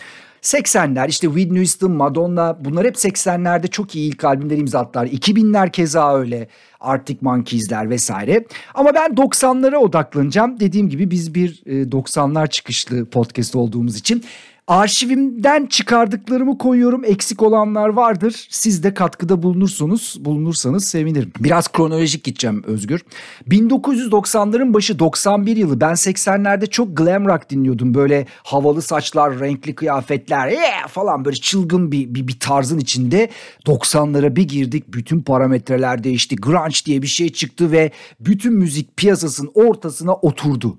80'ler 0.43 1.09
işte 1.09 1.27
Whitney 1.27 1.59
Houston, 1.59 1.93
Madonna 1.93 2.65
bunlar 2.65 2.87
hep 2.87 2.95
80'lerde 2.95 3.71
çok 3.71 3.95
iyi 3.95 4.09
ilk 4.11 4.25
albümleri 4.25 4.61
imzattılar. 4.61 5.07
2000'ler 5.07 5.73
keza 5.73 6.17
öyle. 6.19 6.49
Arctic 6.81 7.19
Monkeys'ler 7.21 7.91
vesaire. 7.91 8.45
Ama 8.75 8.95
ben 8.95 9.11
90'lara 9.11 9.77
odaklanacağım. 9.77 10.61
Dediğim 10.61 10.89
gibi 10.89 11.11
biz 11.11 11.35
bir 11.35 11.63
90'lar 11.67 12.45
e, 12.45 12.51
çıkışlı 12.51 13.05
podcast 13.05 13.57
olduğumuz 13.57 13.97
için 13.97 14.25
Arşivimden 14.67 15.67
çıkardıklarımı 15.67 16.59
koyuyorum. 16.59 17.05
Eksik 17.05 17.43
olanlar 17.43 17.89
vardır. 17.89 18.47
Siz 18.51 18.83
de 18.83 18.95
katkıda 18.95 19.43
bulunursunuz. 19.43 20.17
Bulunursanız 20.21 20.85
sevinirim. 20.85 21.33
Biraz 21.41 21.73
kronolojik 21.73 22.25
gideceğim 22.25 22.63
Özgür. 22.67 23.01
1990'ların 23.49 24.75
başı 24.75 24.99
91 24.99 25.57
yılı. 25.57 25.81
Ben 25.81 25.93
80'lerde 25.93 26.71
çok 26.71 26.97
glam 26.97 27.27
rock 27.27 27.51
dinliyordum. 27.51 27.95
Böyle 27.95 28.27
havalı 28.43 28.83
saçlar, 28.83 29.41
renkli 29.41 29.75
kıyafetler 29.75 30.49
yeah! 30.49 30.89
falan 30.89 31.25
böyle 31.25 31.37
çılgın 31.37 31.93
bir, 31.93 32.15
bir, 32.15 32.29
bir 32.29 32.41
tarzın 32.41 32.79
içinde. 32.79 33.31
90'lara 33.67 34.37
bir 34.37 34.49
girdik. 34.49 34.85
Bütün 34.89 35.23
parametreler 35.23 36.05
değişti. 36.05 36.37
Grunge 36.37 36.79
diye 36.87 37.03
bir 37.03 37.07
şey 37.07 37.33
çıktı 37.33 37.73
ve 37.73 37.91
bütün 38.21 38.53
müzik 38.53 38.97
piyasasının 38.97 39.51
ortasına 39.55 40.15
oturdu. 40.15 40.79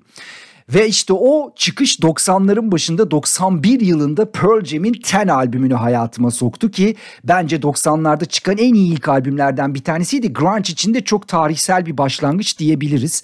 Ve 0.74 0.88
işte 0.88 1.12
o 1.12 1.52
çıkış 1.56 1.98
90'ların 1.98 2.72
başında 2.72 3.10
91 3.10 3.80
yılında 3.80 4.30
Pearl 4.30 4.64
Jam'in 4.64 4.92
Ten 4.92 5.28
albümünü 5.28 5.74
hayatıma 5.74 6.30
soktu 6.30 6.70
ki 6.70 6.96
bence 7.24 7.56
90'larda 7.56 8.26
çıkan 8.26 8.58
en 8.58 8.74
iyi 8.74 8.92
ilk 8.92 9.08
albümlerden 9.08 9.74
bir 9.74 9.84
tanesiydi. 9.84 10.32
Grunge 10.32 10.72
için 10.72 10.94
de 10.94 11.04
çok 11.04 11.28
tarihsel 11.28 11.86
bir 11.86 11.98
başlangıç 11.98 12.58
diyebiliriz. 12.58 13.22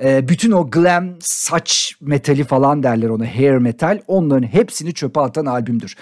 Ee, 0.00 0.28
bütün 0.28 0.52
o 0.52 0.70
glam 0.70 1.04
saç 1.20 1.94
metali 2.00 2.44
falan 2.44 2.82
derler 2.82 3.08
ona 3.08 3.26
hair 3.26 3.58
metal 3.58 4.00
onların 4.06 4.46
hepsini 4.46 4.94
çöpe 4.94 5.20
atan 5.20 5.46
albümdür. 5.46 5.96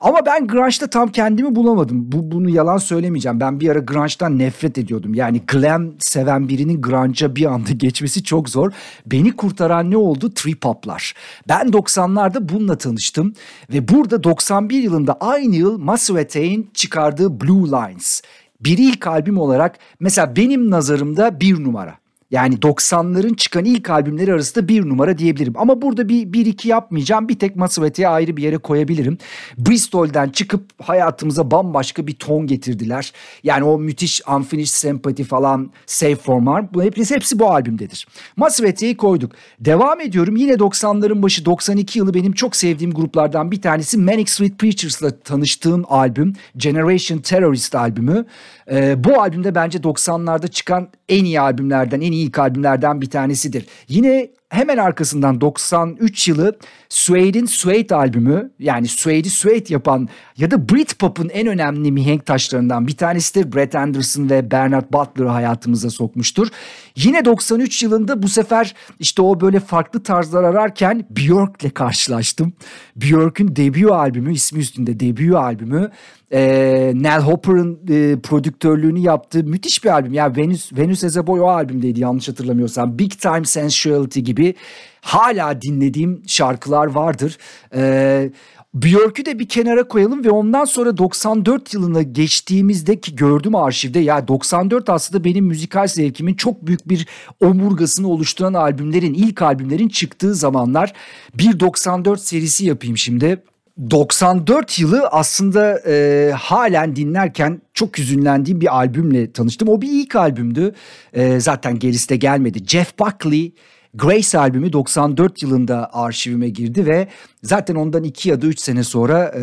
Ama 0.00 0.26
ben 0.26 0.46
grunge'da 0.46 0.90
tam 0.90 1.08
kendimi 1.08 1.56
bulamadım. 1.56 2.12
Bu 2.12 2.30
bunu 2.30 2.50
yalan 2.50 2.78
söylemeyeceğim. 2.78 3.40
Ben 3.40 3.60
bir 3.60 3.68
ara 3.68 3.78
grunge'dan 3.78 4.38
nefret 4.38 4.78
ediyordum. 4.78 5.14
Yani 5.14 5.40
glam 5.46 5.92
seven 5.98 6.48
birinin 6.48 6.82
grunge'a 6.82 7.36
bir 7.36 7.44
anda 7.44 7.72
geçmesi 7.72 8.22
çok 8.22 8.48
zor. 8.48 8.72
Beni 9.06 9.36
kurtaran 9.36 9.90
ne 9.90 9.96
oldu? 9.96 10.34
Trip 10.34 10.64
hop'lar. 10.64 11.14
Ben 11.48 11.66
90'larda 11.66 12.48
bununla 12.48 12.78
tanıştım 12.78 13.32
ve 13.72 13.88
burada 13.88 14.24
91 14.24 14.82
yılında 14.82 15.12
aynı 15.12 15.56
yıl 15.56 15.88
Attack'in 15.88 16.70
çıkardığı 16.74 17.40
Blue 17.40 17.68
Lines 17.68 18.22
bir 18.60 18.78
ilk 18.78 19.06
albüm 19.06 19.38
olarak 19.38 19.78
mesela 20.00 20.36
benim 20.36 20.70
nazarımda 20.70 21.40
bir 21.40 21.64
numara. 21.64 21.98
Yani 22.30 22.54
90'ların 22.54 23.36
çıkan 23.36 23.64
ilk 23.64 23.90
albümleri 23.90 24.32
arasında 24.32 24.68
bir 24.68 24.88
numara 24.88 25.18
diyebilirim. 25.18 25.52
Ama 25.56 25.82
burada 25.82 26.08
bir, 26.08 26.32
bir 26.32 26.46
iki 26.46 26.68
yapmayacağım. 26.68 27.28
Bir 27.28 27.38
tek 27.38 27.56
Masuete'ye 27.56 28.08
ayrı 28.08 28.36
bir 28.36 28.42
yere 28.42 28.58
koyabilirim. 28.58 29.18
Bristol'den 29.58 30.28
çıkıp 30.28 30.82
hayatımıza 30.82 31.50
bambaşka 31.50 32.06
bir 32.06 32.14
ton 32.14 32.46
getirdiler. 32.46 33.12
Yani 33.42 33.64
o 33.64 33.78
müthiş 33.78 34.22
Unfinished 34.36 34.74
Sympathy 34.74 35.28
falan 35.28 35.72
Save 35.86 36.16
For 36.16 36.38
More. 36.38 36.68
Bu 36.74 36.82
hepsi, 36.82 37.14
hepsi 37.14 37.38
bu 37.38 37.50
albümdedir. 37.50 38.08
Masuete'yi 38.36 38.96
koyduk. 38.96 39.32
Devam 39.60 40.00
ediyorum. 40.00 40.36
Yine 40.36 40.52
90'ların 40.52 41.22
başı 41.22 41.44
92 41.44 41.98
yılı 41.98 42.14
benim 42.14 42.32
çok 42.32 42.56
sevdiğim 42.56 42.92
gruplardan 42.92 43.50
bir 43.50 43.62
tanesi 43.62 43.98
Manic 43.98 44.30
Street 44.30 44.58
Preachers'la 44.58 45.20
tanıştığım 45.20 45.84
albüm. 45.88 46.32
Generation 46.56 47.18
Terrorist 47.18 47.74
albümü. 47.74 48.26
Ee, 48.70 49.04
bu 49.04 49.20
albümde 49.20 49.54
bence 49.54 49.78
90'larda 49.78 50.48
çıkan 50.48 50.88
en 51.08 51.24
iyi 51.24 51.40
albümlerden, 51.40 52.00
en 52.00 52.12
iyi 52.12 52.17
ilk 52.22 52.38
albümlerden 52.38 53.00
bir 53.00 53.10
tanesidir. 53.10 53.66
Yine 53.88 54.30
hemen 54.50 54.76
arkasından 54.76 55.40
93 55.40 56.28
yılı 56.28 56.58
Suede'in 56.88 57.46
Suede 57.46 57.94
albümü 57.94 58.50
yani 58.58 58.88
Suede'i 58.88 59.30
Suede 59.30 59.72
yapan 59.72 60.08
ya 60.36 60.50
da 60.50 60.68
Britpop'un 60.68 61.28
en 61.28 61.46
önemli 61.46 61.92
mihenk 61.92 62.26
taşlarından 62.26 62.86
bir 62.86 62.96
tanesidir. 62.96 63.52
Brett 63.52 63.74
Anderson 63.74 64.30
ve 64.30 64.50
Bernard 64.50 64.92
Butler'ı 64.92 65.28
hayatımıza 65.28 65.90
sokmuştur. 65.90 66.48
Yine 66.96 67.24
93 67.24 67.82
yılında 67.82 68.22
bu 68.22 68.28
sefer 68.28 68.74
işte 68.98 69.22
o 69.22 69.40
böyle 69.40 69.60
farklı 69.60 70.02
tarzlar 70.02 70.44
ararken 70.44 71.06
Björk'le 71.10 71.74
karşılaştım. 71.74 72.52
Björk'ün 72.96 73.56
debut 73.56 73.92
albümü 73.92 74.32
ismi 74.32 74.58
üstünde 74.60 75.00
debut 75.00 75.34
albümü 75.34 75.90
e, 76.32 76.92
Nell 76.94 77.20
Hopper'ın 77.20 77.80
e, 77.90 78.20
prodüktörlüğünü 78.20 78.98
yaptığı 78.98 79.44
müthiş 79.44 79.84
bir 79.84 79.90
albüm. 79.90 80.12
Yani 80.12 80.36
Venus, 80.36 80.72
Venus 80.72 81.04
as 81.04 81.16
a 81.16 81.26
Boy 81.26 81.40
o 81.40 81.46
albümdeydi 81.46 82.00
yanlış 82.00 82.28
hatırlamıyorsam. 82.28 82.98
Big 82.98 83.12
Time 83.12 83.44
Sensuality 83.44 84.20
gibi 84.20 84.54
hala 85.00 85.62
dinlediğim 85.62 86.22
şarkılar 86.26 86.86
vardır. 86.86 87.38
Ee, 87.74 88.30
Björk'ü 88.74 89.26
de 89.26 89.38
bir 89.38 89.48
kenara 89.48 89.88
koyalım 89.88 90.24
ve 90.24 90.30
ondan 90.30 90.64
sonra 90.64 90.96
94 90.96 91.74
yılına 91.74 92.02
geçtiğimizdeki 92.02 93.16
gördüm 93.16 93.54
arşivde 93.54 93.98
ya 93.98 94.28
94 94.28 94.88
aslında 94.90 95.24
benim 95.24 95.44
müzikal 95.44 95.86
zevkimin 95.86 96.34
çok 96.34 96.66
büyük 96.66 96.88
bir 96.88 97.06
omurgasını 97.40 98.08
oluşturan 98.08 98.54
albümlerin 98.54 99.14
ilk 99.14 99.42
albümlerin 99.42 99.88
çıktığı 99.88 100.34
zamanlar 100.34 100.92
bir 101.34 101.60
94 101.60 102.20
serisi 102.20 102.66
yapayım 102.66 102.98
şimdi. 102.98 103.42
94 103.90 104.78
yılı 104.78 105.06
aslında 105.06 105.80
e, 105.86 106.30
halen 106.32 106.96
dinlerken 106.96 107.62
çok 107.74 107.98
hüzünlendiğim 107.98 108.60
bir 108.60 108.76
albümle 108.76 109.32
tanıştım. 109.32 109.68
O 109.68 109.80
bir 109.80 109.88
ilk 109.90 110.16
albümdü. 110.16 110.74
E, 111.12 111.40
zaten 111.40 111.78
gerisi 111.78 112.08
de 112.08 112.16
gelmedi. 112.16 112.66
Jeff 112.66 112.98
Buckley 112.98 113.52
Grace 113.94 114.38
albümü 114.38 114.72
94 114.72 115.42
yılında 115.42 115.90
arşivime 115.92 116.48
girdi 116.48 116.86
ve 116.86 117.08
zaten 117.42 117.74
ondan 117.74 118.04
iki 118.04 118.28
ya 118.28 118.42
da 118.42 118.46
üç 118.46 118.60
sene 118.60 118.84
sonra 118.84 119.34
e, 119.40 119.42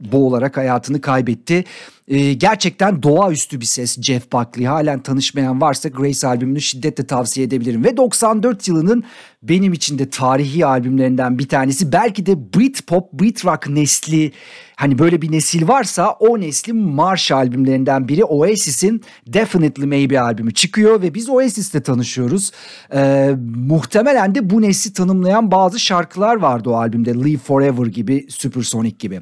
boğularak 0.00 0.56
hayatını 0.56 1.00
kaybetti. 1.00 1.64
E, 2.08 2.32
gerçekten 2.32 3.02
doğaüstü 3.02 3.60
bir 3.60 3.66
ses 3.66 4.00
Jeff 4.00 4.32
Buckley. 4.32 4.66
Halen 4.66 5.02
tanışmayan 5.02 5.60
varsa 5.60 5.88
Grace 5.88 6.26
albümünü 6.26 6.60
şiddetle 6.60 7.06
tavsiye 7.06 7.46
edebilirim. 7.46 7.84
Ve 7.84 7.96
94 7.96 8.68
yılının 8.68 9.04
benim 9.42 9.72
için 9.72 9.98
de 9.98 10.10
tarihi 10.10 10.66
albümlerinden 10.66 11.38
bir 11.38 11.48
tanesi. 11.48 11.92
Belki 11.92 12.26
de 12.26 12.52
Britpop, 12.54 13.12
Britrock 13.12 13.68
nesli 13.68 14.32
hani 14.76 14.98
böyle 14.98 15.22
bir 15.22 15.32
nesil 15.32 15.68
varsa 15.68 16.10
o 16.10 16.40
neslin 16.40 16.76
marş 16.76 17.30
albümlerinden 17.30 18.08
biri 18.08 18.24
Oasis'in 18.24 19.02
Definitely 19.26 19.86
Maybe 19.86 20.20
albümü 20.20 20.54
çıkıyor 20.54 21.02
ve 21.02 21.14
biz 21.14 21.28
Oasis'te 21.28 21.82
tanışıyoruz. 21.82 22.50
Ee, 22.94 23.30
muhtemelen 23.56 24.34
de 24.34 24.50
bu 24.50 24.62
nesli 24.62 24.92
tanımlayan 24.92 25.50
bazı 25.50 25.80
şarkılar 25.80 26.36
vardı 26.36 26.70
o 26.70 26.74
albümde. 26.74 26.91
Live 26.98 27.38
Forever 27.38 27.86
gibi, 27.86 28.26
Supersonic 28.28 28.96
gibi. 28.98 29.20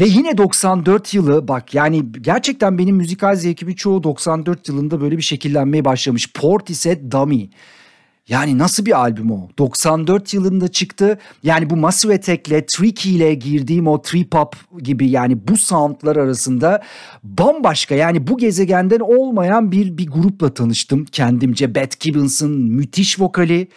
Ve 0.00 0.04
yine 0.06 0.38
94 0.38 1.14
yılı 1.14 1.48
bak 1.48 1.74
yani 1.74 2.12
gerçekten 2.20 2.78
benim 2.78 2.96
müzikal 2.96 3.36
zevkimin 3.36 3.74
çoğu 3.74 4.02
94 4.02 4.68
yılında 4.68 5.00
böyle 5.00 5.16
bir 5.16 5.22
şekillenmeye 5.22 5.84
başlamış. 5.84 6.32
Portishead 6.32 7.12
Dummy. 7.12 7.50
Yani 8.28 8.58
nasıl 8.58 8.86
bir 8.86 9.00
albüm 9.00 9.30
o? 9.30 9.48
94 9.58 10.34
yılında 10.34 10.68
çıktı. 10.68 11.18
Yani 11.42 11.70
bu 11.70 11.76
Massive 11.76 12.14
Attack'le, 12.14 12.66
Tricky 12.66 13.16
ile 13.16 13.34
girdiğim 13.34 13.86
o 13.86 14.02
trip 14.02 14.34
hop 14.34 14.56
gibi 14.82 15.10
yani 15.10 15.48
bu 15.48 15.56
soundlar 15.56 16.16
arasında 16.16 16.82
bambaşka 17.22 17.94
yani 17.94 18.26
bu 18.26 18.38
gezegenden 18.38 19.00
olmayan 19.00 19.72
bir 19.72 19.98
bir 19.98 20.06
grupla 20.06 20.54
tanıştım 20.54 21.04
kendimce. 21.04 21.74
Beth 21.74 22.00
Gibbons'ın 22.00 22.52
müthiş 22.52 23.20
vokali, 23.20 23.68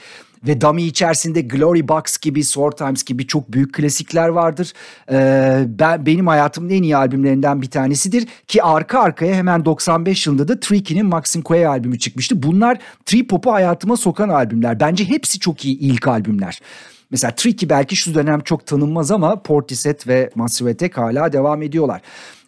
ve 0.48 0.62
Dummy 0.62 0.84
içerisinde 0.84 1.42
Glory 1.42 1.88
Box 1.88 2.18
gibi, 2.18 2.44
Sword 2.44 2.74
Times 2.74 3.04
gibi 3.04 3.28
çok 3.28 3.54
büyük 3.54 3.74
klasikler 3.74 4.28
vardır. 4.28 4.74
Ee, 5.12 5.64
ben 5.68 6.06
Benim 6.06 6.28
hayatımın 6.28 6.70
en 6.70 6.84
iyi 6.84 6.98
albümlerinden 6.98 7.62
bir 7.62 7.70
tanesidir. 7.70 8.28
Ki 8.48 8.64
arka 8.64 9.00
arkaya 9.00 9.36
hemen 9.36 9.66
95 9.66 10.28
yılında 10.28 10.48
da 10.48 10.60
Tricky'nin 10.60 11.06
Maxim 11.06 11.42
Quay 11.42 11.66
albümü 11.66 12.00
çıkmıştı. 12.00 12.44
Bunlar 12.44 12.78
trip 13.06 13.32
hop'u 13.32 13.54
hayatıma 13.54 13.98
sokan 13.98 14.30
albümler. 14.30 14.80
Bence 14.80 15.06
hepsi 15.06 15.40
çok 15.40 15.66
iyi 15.66 15.80
ilk 15.80 16.08
albümler. 16.08 16.60
Mesela 17.12 17.36
Tricky 17.36 17.70
belki 17.70 17.96
şu 17.96 18.16
dönem 18.16 18.40
çok 18.40 18.66
tanınmaz 18.66 19.12
ama 19.12 19.42
Portishead 19.42 20.08
ve 20.08 20.30
Massive 20.36 20.72
Attack 20.72 20.98
hala 20.98 21.34
devam 21.34 21.62
ediyorlar. 21.62 22.02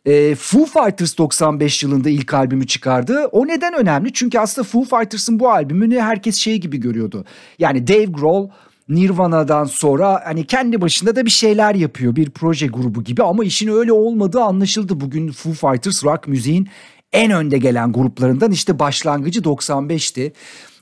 E, 0.05 0.35
Foo 0.35 0.65
Fighters 0.65 1.17
95 1.17 1.83
yılında 1.83 2.09
ilk 2.09 2.33
albümü 2.33 2.67
çıkardı. 2.67 3.25
O 3.31 3.47
neden 3.47 3.73
önemli? 3.73 4.13
Çünkü 4.13 4.39
aslında 4.39 4.67
Foo 4.67 4.83
Fighters'ın 4.83 5.39
bu 5.39 5.51
albümünü 5.51 5.99
herkes 5.99 6.35
şey 6.35 6.57
gibi 6.57 6.77
görüyordu. 6.77 7.25
Yani 7.59 7.87
Dave 7.87 8.05
Grohl 8.05 8.49
Nirvana'dan 8.89 9.65
sonra 9.65 10.21
hani 10.25 10.47
kendi 10.47 10.81
başında 10.81 11.15
da 11.15 11.25
bir 11.25 11.31
şeyler 11.31 11.75
yapıyor 11.75 12.15
bir 12.15 12.29
proje 12.29 12.67
grubu 12.67 13.03
gibi 13.03 13.23
ama 13.23 13.43
işin 13.43 13.67
öyle 13.67 13.93
olmadığı 13.93 14.41
anlaşıldı. 14.41 14.99
Bugün 14.99 15.31
Foo 15.31 15.53
Fighters 15.53 16.03
rock 16.03 16.27
müziğin 16.27 16.69
en 17.13 17.31
önde 17.31 17.57
gelen 17.57 17.91
gruplarından 17.93 18.51
işte 18.51 18.79
başlangıcı 18.79 19.39
95'ti. 19.39 20.33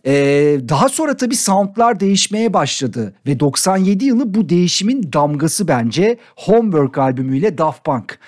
Ee, 0.05 0.57
daha 0.69 0.89
sonra 0.89 1.17
tabii 1.17 1.35
soundlar 1.35 1.99
değişmeye 1.99 2.53
başladı 2.53 3.13
ve 3.27 3.39
97 3.39 4.05
yılı 4.05 4.33
bu 4.33 4.49
değişimin 4.49 5.13
damgası 5.13 5.67
bence 5.67 6.17
Homework 6.35 6.97
albümüyle 6.97 7.57
Daft 7.57 7.83
Punk. 7.85 8.19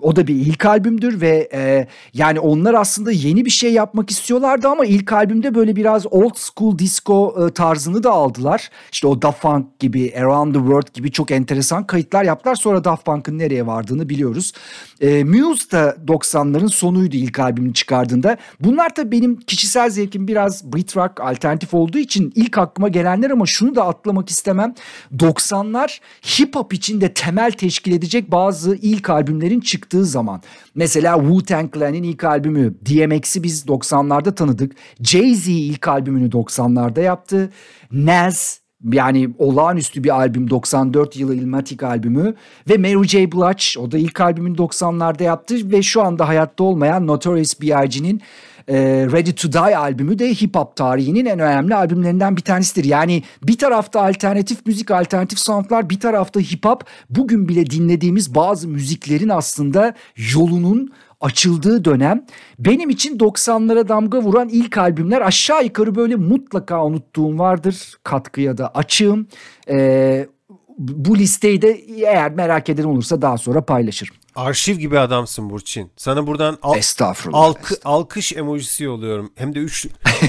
O 0.00 0.16
da 0.16 0.26
bir 0.26 0.34
ilk 0.34 0.66
albümdür 0.66 1.20
ve 1.20 1.48
e, 1.52 1.86
yani 2.14 2.40
onlar 2.40 2.74
aslında 2.74 3.12
yeni 3.12 3.44
bir 3.44 3.50
şey 3.50 3.72
yapmak 3.72 4.10
istiyorlardı 4.10 4.68
ama 4.68 4.84
ilk 4.84 5.12
albümde 5.12 5.54
böyle 5.54 5.76
biraz 5.76 6.06
old 6.12 6.34
school 6.36 6.78
disco 6.78 7.46
e, 7.46 7.52
tarzını 7.52 8.02
da 8.02 8.10
aldılar. 8.10 8.70
İşte 8.92 9.06
o 9.06 9.22
Daft 9.22 9.42
Punk 9.42 9.78
gibi, 9.78 10.14
Around 10.16 10.54
the 10.54 10.60
World 10.60 10.94
gibi 10.94 11.12
çok 11.12 11.30
enteresan 11.30 11.86
kayıtlar 11.86 12.24
yaptılar. 12.24 12.54
Sonra 12.54 12.84
Daft 12.84 13.04
Punk'ın 13.04 13.38
nereye 13.38 13.66
vardığını 13.66 14.08
biliyoruz. 14.08 14.52
E, 15.00 15.24
Muse 15.24 15.70
da 15.70 15.96
90'ların 16.06 16.68
sonuydu 16.68 17.16
ilk 17.16 17.38
albümünü 17.38 17.74
çıkardığında. 17.74 18.36
Bunlar 18.60 18.96
da 18.96 19.12
benim 19.12 19.36
kişisel 19.36 19.90
zevkim 19.90 20.28
biraz 20.28 20.72
Brit 20.72 20.96
rock 20.96 21.20
alternatif 21.20 21.74
olduğu 21.74 21.98
için 21.98 22.32
ilk 22.34 22.58
aklıma 22.58 22.88
gelenler 22.88 23.30
ama 23.30 23.46
şunu 23.46 23.74
da 23.74 23.86
atlamak 23.86 24.30
istemem. 24.30 24.74
90'lar 25.16 25.98
hip 26.24 26.56
hop 26.56 26.74
için 26.74 27.00
de 27.00 27.14
temel 27.14 27.52
teşkil 27.52 27.92
edecek 27.92 28.30
bazı 28.30 28.76
ilk 28.76 29.10
albümlerin 29.10 29.60
çıktığı 29.60 29.89
zaman. 29.98 30.42
Mesela 30.74 31.16
Wu-Tang 31.16 31.74
Clan'in 31.74 32.02
ilk 32.02 32.24
albümü 32.24 32.74
DMX'i 32.74 33.42
biz 33.42 33.64
90'larda 33.64 34.34
tanıdık. 34.34 34.72
Jay-Z 35.00 35.50
ilk 35.50 35.88
albümünü 35.88 36.28
90'larda 36.28 37.00
yaptı. 37.00 37.50
Nas 37.92 38.58
yani 38.92 39.30
olağanüstü 39.38 40.04
bir 40.04 40.16
albüm 40.16 40.50
94 40.50 41.16
yılı 41.16 41.34
Illmatic 41.34 41.86
albümü 41.86 42.34
ve 42.68 42.76
Mary 42.76 43.08
J. 43.08 43.32
Blige 43.32 43.80
o 43.80 43.90
da 43.90 43.98
ilk 43.98 44.20
albümünü 44.20 44.56
90'larda 44.56 45.22
yaptı 45.22 45.70
ve 45.72 45.82
şu 45.82 46.02
anda 46.02 46.28
hayatta 46.28 46.64
olmayan 46.64 47.06
Notorious 47.06 47.60
B.I.G.'nin 47.60 48.22
e, 48.70 49.06
Ready 49.12 49.32
to 49.32 49.52
Die 49.52 49.76
albümü 49.76 50.18
de 50.18 50.34
hip 50.34 50.56
hop 50.56 50.76
tarihinin 50.76 51.26
en 51.26 51.38
önemli 51.38 51.74
albümlerinden 51.74 52.36
bir 52.36 52.42
tanesidir. 52.42 52.84
Yani 52.84 53.22
bir 53.42 53.58
tarafta 53.58 54.02
alternatif 54.02 54.66
müzik, 54.66 54.90
alternatif 54.90 55.38
soundlar, 55.38 55.90
bir 55.90 56.00
tarafta 56.00 56.40
hip 56.40 56.64
hop. 56.64 56.84
Bugün 57.10 57.48
bile 57.48 57.70
dinlediğimiz 57.70 58.34
bazı 58.34 58.68
müziklerin 58.68 59.28
aslında 59.28 59.94
yolunun 60.34 60.92
açıldığı 61.20 61.84
dönem. 61.84 62.24
Benim 62.58 62.90
için 62.90 63.18
90'lara 63.18 63.88
damga 63.88 64.22
vuran 64.22 64.48
ilk 64.48 64.78
albümler 64.78 65.20
aşağı 65.20 65.64
yukarı 65.64 65.94
böyle 65.94 66.16
mutlaka 66.16 66.86
unuttuğum 66.86 67.38
vardır. 67.38 67.94
Katkıya 68.04 68.58
da 68.58 68.68
açığım. 68.74 69.26
Ee, 69.68 70.26
bu 70.78 71.18
listeyi 71.18 71.62
de 71.62 71.70
eğer 71.70 72.32
merak 72.32 72.68
eden 72.68 72.84
olursa 72.84 73.22
daha 73.22 73.38
sonra 73.38 73.64
paylaşırım. 73.64 74.19
Arşiv 74.40 74.76
gibi 74.78 74.98
adamsın 74.98 75.50
Burçin. 75.50 75.90
Sana 75.96 76.26
buradan 76.26 76.58
al- 76.62 76.76
Estağfurullah. 76.78 77.38
alkı- 77.40 77.76
alkış 77.84 78.32
emojisi 78.32 78.84
yolluyorum. 78.84 79.32
Hem 79.34 79.54
de 79.54 79.58
3 79.58 79.86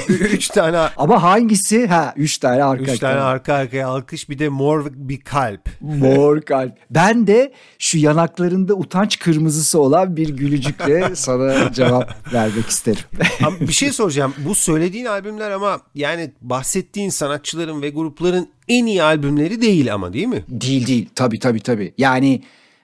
3 0.10 0.48
tane 0.54 0.78
Ama 0.78 1.24
hangisi? 1.24 1.88
Ha 1.88 2.14
üç 2.18 2.38
tane 2.38 2.64
arka 2.64 2.84
3 2.84 2.90
arkaya. 2.90 3.00
tane 3.00 3.22
arka 3.22 3.54
arkaya 3.54 3.88
alkış 3.88 4.30
bir 4.30 4.40
de 4.40 4.50
mor 4.50 4.86
bir 4.94 5.22
kalp. 5.22 5.70
Mor 5.82 6.42
kalp. 6.42 6.78
Ben 6.90 7.28
de 7.28 7.54
şu 7.80 7.98
yanaklarında 7.98 8.74
utanç 8.74 9.20
kırmızısı 9.20 9.80
olan 9.80 10.16
bir 10.18 10.30
gülücükle 10.30 11.16
sana 11.16 11.74
cevap 11.74 12.34
vermek 12.34 12.68
isterim. 12.68 13.04
Ama 13.46 13.60
bir 13.60 13.74
şey 13.74 13.92
soracağım. 13.92 14.34
Bu 14.38 14.56
söylediğin 14.56 15.06
albümler 15.06 15.52
ama 15.52 15.80
yani 15.96 16.32
bahsettiğin 16.42 17.10
sanatçıların 17.10 17.82
ve 17.82 17.90
grupların 17.90 18.50
en 18.68 18.86
iyi 18.86 19.04
albümleri 19.04 19.62
değil 19.62 19.94
ama 19.94 20.14
değil 20.14 20.28
mi? 20.28 20.44
Değil 20.50 20.88
değil. 20.88 21.10
Tabii 21.16 21.40
tabii 21.40 21.60
tabii. 21.60 21.94
Yani 21.98 22.42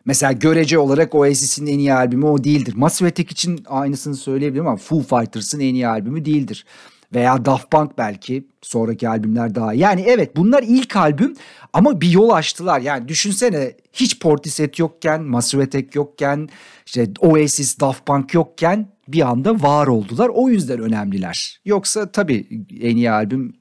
mesela 0.08 0.32
görece 0.32 0.80
olarak 0.80 1.16
Oasis'in 1.16 1.66
en 1.66 1.80
iyi 1.80 1.94
albümü 1.94 2.26
o 2.26 2.44
değildir. 2.44 2.74
Massive 2.76 3.10
Attack 3.10 3.32
için 3.32 3.64
aynısını 3.68 4.16
söyleyebilirim 4.16 4.68
ama 4.68 4.78
Foo 4.78 5.00
Fighters'ın 5.02 5.60
en 5.60 5.74
iyi 5.74 5.88
albümü 5.88 6.26
değildir. 6.26 6.66
Veya 7.14 7.46
Daft 7.46 7.72
Punk 7.72 7.98
belki 7.98 8.48
sonraki 8.62 9.10
albümler 9.10 9.56
daha 9.56 9.74
iyi. 9.74 9.80
Yani 9.80 10.04
evet 10.08 10.36
bunlar 10.36 10.64
ilk 10.68 10.96
albüm 10.96 11.34
ama 11.74 12.02
bir 12.02 12.10
yol 12.10 12.30
açtılar. 12.30 12.80
Yani 12.80 13.08
düşünsene 13.08 13.74
hiç 13.94 14.20
Portishead 14.20 14.80
yokken, 14.80 15.24
Massive 15.24 15.64
Attack 15.64 15.96
yokken, 15.96 16.50
işte 16.86 17.10
Oasis, 17.20 17.80
Daft 17.80 18.06
Punk 18.06 18.34
yokken 18.34 18.88
bir 19.08 19.30
anda 19.30 19.62
var 19.62 19.88
oldular. 19.88 20.30
O 20.34 20.50
yüzden 20.50 20.80
önemliler. 20.80 21.60
Yoksa 21.66 22.12
tabii 22.12 22.66
en 22.82 22.96
iyi 22.96 23.12
albüm 23.12 23.54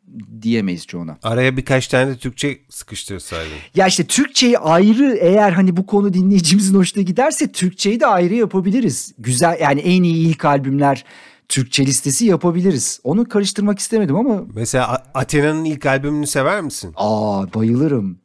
diyemeyiz 0.43 0.87
çoğuna. 0.87 1.19
Araya 1.23 1.57
birkaç 1.57 1.89
tane 1.89 2.11
de 2.11 2.17
Türkçe 2.17 2.59
sıkıştırsaydın. 2.71 3.53
Ya 3.75 3.87
işte 3.87 4.05
Türkçeyi 4.05 4.59
ayrı 4.59 5.17
eğer 5.21 5.53
hani 5.53 5.77
bu 5.77 5.87
konu 5.87 6.13
dinleyicimizin 6.15 6.75
hoşuna 6.75 7.03
giderse 7.03 7.53
Türkçeyi 7.53 8.01
de 8.01 8.07
ayrı 8.07 8.35
yapabiliriz. 8.35 9.15
Güzel 9.19 9.59
yani 9.61 9.81
en 9.81 10.03
iyi 10.03 10.29
ilk 10.29 10.45
albümler 10.45 11.05
Türkçe 11.49 11.87
listesi 11.87 12.27
yapabiliriz. 12.27 13.01
Onu 13.05 13.29
karıştırmak 13.29 13.79
istemedim 13.79 14.17
ama 14.17 14.43
Mesela 14.55 15.07
Athena'nın 15.15 15.65
ilk 15.65 15.87
albümünü 15.87 16.27
sever 16.27 16.61
misin? 16.61 16.93
aa 16.97 17.55
bayılırım. 17.55 18.19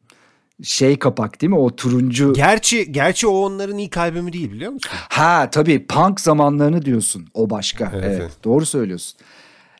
Şey 0.63 0.99
kapak 0.99 1.41
değil 1.41 1.49
mi 1.49 1.57
o 1.57 1.75
turuncu. 1.75 2.33
Gerçi 2.33 2.91
gerçi 2.91 3.27
o 3.27 3.31
onların 3.31 3.77
ilk 3.77 3.97
albümü 3.97 4.33
değil 4.33 4.51
biliyor 4.51 4.71
musun? 4.71 4.91
Ha 5.09 5.49
tabii 5.51 5.85
punk 5.87 6.19
zamanlarını 6.21 6.85
diyorsun. 6.85 7.27
O 7.33 7.49
başka. 7.49 7.91
Evet, 7.95 8.17
evet. 8.21 8.31
doğru 8.43 8.65
söylüyorsun. 8.65 9.19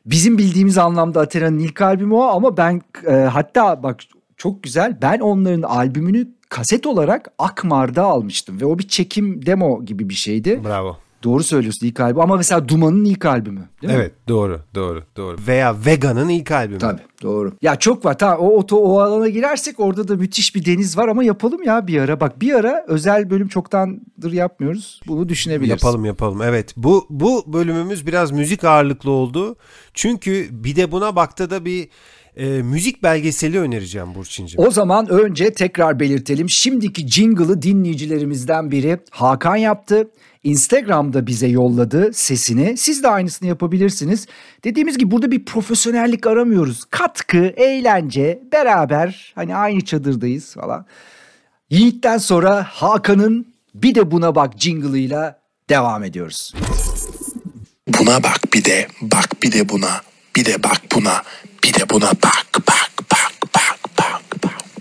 Bizim 0.06 0.38
bildiğimiz 0.38 0.78
anlamda 0.78 1.20
Athena'nın 1.20 1.58
ilk 1.58 1.80
albümü 1.80 2.14
o 2.14 2.22
ama 2.22 2.56
ben 2.56 2.82
e, 3.06 3.12
hatta 3.12 3.82
bak 3.82 4.00
çok 4.36 4.62
güzel 4.62 4.98
ben 5.02 5.18
onların 5.18 5.62
albümünü 5.62 6.28
kaset 6.48 6.86
olarak 6.86 7.32
Akmar'da 7.38 8.04
almıştım 8.04 8.60
ve 8.60 8.64
o 8.64 8.78
bir 8.78 8.88
çekim 8.88 9.46
demo 9.46 9.84
gibi 9.84 10.08
bir 10.08 10.14
şeydi. 10.14 10.60
Bravo. 10.64 10.96
Doğru 11.22 11.42
söylüyorsun 11.42 11.86
ilk 11.86 12.00
albüm 12.00 12.20
ama 12.20 12.36
mesela 12.36 12.68
Duman'ın 12.68 13.04
ilk 13.04 13.26
albümü 13.26 13.68
değil 13.82 13.92
mi? 13.92 13.98
Evet 13.98 14.12
doğru 14.28 14.60
doğru 14.74 15.04
doğru. 15.16 15.36
Veya 15.46 15.76
Vega'nın 15.86 16.28
ilk 16.28 16.50
albümü. 16.50 16.78
Tabii 16.78 17.02
doğru. 17.22 17.52
Ya 17.62 17.76
çok 17.76 18.04
var. 18.04 18.18
Tamam 18.18 18.38
o, 18.40 18.66
o, 18.72 18.76
o 18.76 18.98
alana 19.00 19.28
girersek 19.28 19.80
orada 19.80 20.08
da 20.08 20.16
müthiş 20.16 20.54
bir 20.54 20.64
deniz 20.64 20.98
var 20.98 21.08
ama 21.08 21.24
yapalım 21.24 21.62
ya 21.62 21.86
bir 21.86 22.00
ara. 22.00 22.20
Bak 22.20 22.40
bir 22.40 22.52
ara 22.54 22.84
özel 22.88 23.30
bölüm 23.30 23.48
çoktandır 23.48 24.32
yapmıyoruz. 24.32 25.00
Bunu 25.06 25.28
düşünebiliriz. 25.28 25.70
Yapalım 25.70 26.04
yapalım. 26.04 26.42
Evet. 26.42 26.74
Bu 26.76 27.06
bu 27.10 27.44
bölümümüz 27.46 28.06
biraz 28.06 28.32
müzik 28.32 28.64
ağırlıklı 28.64 29.10
oldu. 29.10 29.56
Çünkü 29.94 30.48
bir 30.50 30.76
de 30.76 30.92
buna 30.92 31.16
bakta 31.16 31.50
da 31.50 31.64
bir 31.64 31.88
e, 32.36 32.62
müzik 32.62 33.02
belgeseli 33.02 33.58
önereceğim 33.58 34.14
Burçin'cim. 34.14 34.60
O 34.60 34.70
zaman 34.70 35.08
önce 35.08 35.52
tekrar 35.52 36.00
belirtelim. 36.00 36.50
Şimdiki 36.50 37.08
jingle'ı 37.08 37.62
dinleyicilerimizden 37.62 38.70
biri 38.70 38.98
Hakan 39.10 39.56
yaptı. 39.56 40.10
Instagram'da 40.44 41.26
bize 41.26 41.46
yolladı 41.46 42.12
sesini. 42.12 42.76
Siz 42.76 43.02
de 43.02 43.08
aynısını 43.08 43.48
yapabilirsiniz. 43.48 44.26
Dediğimiz 44.64 44.98
gibi 44.98 45.10
burada 45.10 45.30
bir 45.30 45.44
profesyonellik 45.44 46.26
aramıyoruz. 46.26 46.84
Katkı, 46.90 47.38
eğlence, 47.56 48.42
beraber 48.52 49.32
hani 49.34 49.56
aynı 49.56 49.80
çadırdayız 49.80 50.54
falan. 50.54 50.86
Yiğit'ten 51.70 52.18
sonra 52.18 52.66
Hakan'ın 52.70 53.54
bir 53.74 53.94
de 53.94 54.10
buna 54.10 54.34
bak 54.34 54.52
jingle'ıyla 54.58 55.40
devam 55.70 56.04
ediyoruz. 56.04 56.54
Buna 57.88 58.22
bak 58.22 58.40
bir 58.54 58.64
de, 58.64 58.88
bak 59.02 59.42
bir 59.42 59.52
de 59.52 59.68
buna, 59.68 60.00
bir 60.36 60.44
de 60.44 60.62
bak 60.62 60.80
buna, 60.94 61.22
bir 61.64 61.74
de 61.74 61.88
buna 61.90 62.06
bak, 62.06 62.46
bak, 62.68 62.90
bak, 63.10 63.32
bak, 63.54 63.78
bak, 63.98 64.22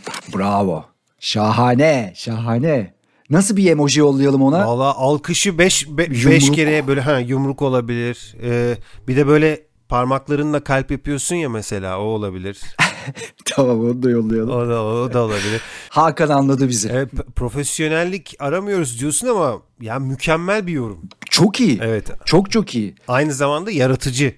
bak. 0.08 0.36
Bravo. 0.36 0.86
Şahane, 1.19 2.13
şahane. 2.15 2.93
Nasıl 3.32 3.58
bir 3.58 3.72
emoji 3.72 4.00
yollayalım 4.00 4.41
ona? 4.41 4.67
Valla 4.67 4.96
alkışı 4.96 5.58
5 5.58 5.88
5 5.89 6.24
Yumruk. 6.26 6.56
kere 6.56 6.88
böyle 6.88 7.02
ha 7.02 7.20
yumruk 7.20 7.62
olabilir. 7.62 8.36
Ee, 8.44 8.78
bir 9.08 9.15
de 9.15 9.28
böyle 9.28 9.62
parmaklarınla 9.89 10.63
kalp 10.63 10.91
yapıyorsun 10.91 11.36
ya 11.36 11.50
mesela 11.50 12.00
o 12.00 12.04
olabilir. 12.04 12.62
tamam 13.46 13.80
onu 13.80 14.04
da 14.04 14.10
yollayalım. 14.10 14.50
O 14.50 14.67
da 14.70 14.84
o 14.84 15.13
da 15.13 15.24
olabilir. 15.24 15.62
Hakan 15.89 16.30
anladı 16.30 16.70
bizi. 16.70 16.89
Evet, 16.89 17.10
profesyonellik 17.36 18.36
aramıyoruz 18.39 19.00
diyorsun 19.00 19.28
ama 19.28 19.62
ya 19.82 20.00
mükemmel 20.00 20.67
bir 20.67 20.74
yorum. 20.74 21.00
Çok 21.30 21.60
iyi. 21.60 21.80
Evet. 21.82 22.08
Çok 22.26 22.52
çok 22.52 22.76
iyi. 22.76 22.96
Aynı 23.08 23.34
zamanda 23.34 23.72
yaratıcı. 23.72 24.34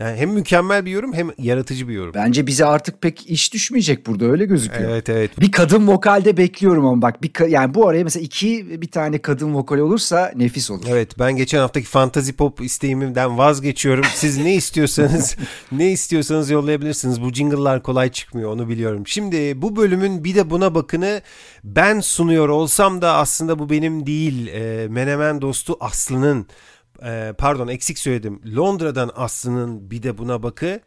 Yani 0.00 0.16
hem 0.18 0.30
mükemmel 0.30 0.86
bir 0.86 0.90
yorum 0.90 1.12
hem 1.12 1.30
yaratıcı 1.38 1.88
bir 1.88 1.94
yorum. 1.94 2.14
Bence 2.14 2.46
bize 2.46 2.64
artık 2.64 3.02
pek 3.02 3.30
iş 3.30 3.52
düşmeyecek 3.52 4.06
burada 4.06 4.24
öyle 4.24 4.44
gözüküyor. 4.44 4.90
Evet 4.90 5.08
evet. 5.08 5.40
Bir 5.40 5.52
kadın 5.52 5.88
vokalde 5.88 6.36
bekliyorum 6.36 6.86
ama 6.86 7.02
bak 7.02 7.22
bir 7.22 7.48
yani 7.48 7.74
bu 7.74 7.88
araya 7.88 8.04
mesela 8.04 8.22
iki 8.22 8.80
bir 8.82 8.90
tane 8.90 9.18
kadın 9.18 9.54
vokal 9.54 9.78
olursa 9.78 10.32
nefis 10.36 10.70
olur. 10.70 10.84
Evet 10.88 11.18
ben 11.18 11.36
geçen 11.36 11.58
haftaki 11.58 11.86
fantasy 11.86 12.32
pop 12.32 12.60
isteğimden 12.60 13.38
vazgeçiyorum. 13.38 14.04
Siz 14.14 14.38
ne 14.38 14.54
istiyorsanız 14.54 15.36
ne 15.72 15.92
istiyorsanız 15.92 16.50
yollayabilirsiniz. 16.50 17.22
Bu 17.22 17.32
jingle'lar 17.32 17.82
kolay 17.82 18.12
çıkmıyor 18.12 18.50
onu 18.50 18.68
biliyorum. 18.68 19.06
Şimdi 19.06 19.62
bu 19.62 19.76
bölümün 19.76 20.24
bir 20.24 20.34
de 20.34 20.50
buna 20.50 20.74
bakını 20.74 21.22
ben 21.64 22.00
sunuyor 22.00 22.48
olsam 22.48 23.02
da 23.02 23.14
aslında 23.14 23.58
bu 23.58 23.70
benim 23.70 24.06
değil. 24.06 24.46
E, 24.46 24.88
Menemen 24.88 25.42
dostu 25.42 25.76
Aslı'nın 25.80 26.46
e, 27.04 27.32
pardon 27.38 27.68
eksik 27.68 27.98
söyledim. 27.98 28.40
Londra'dan 28.56 29.10
Aslı'nın 29.14 29.90
bir 29.90 30.02
de 30.02 30.18
buna 30.18 30.42
bakı. 30.42 30.80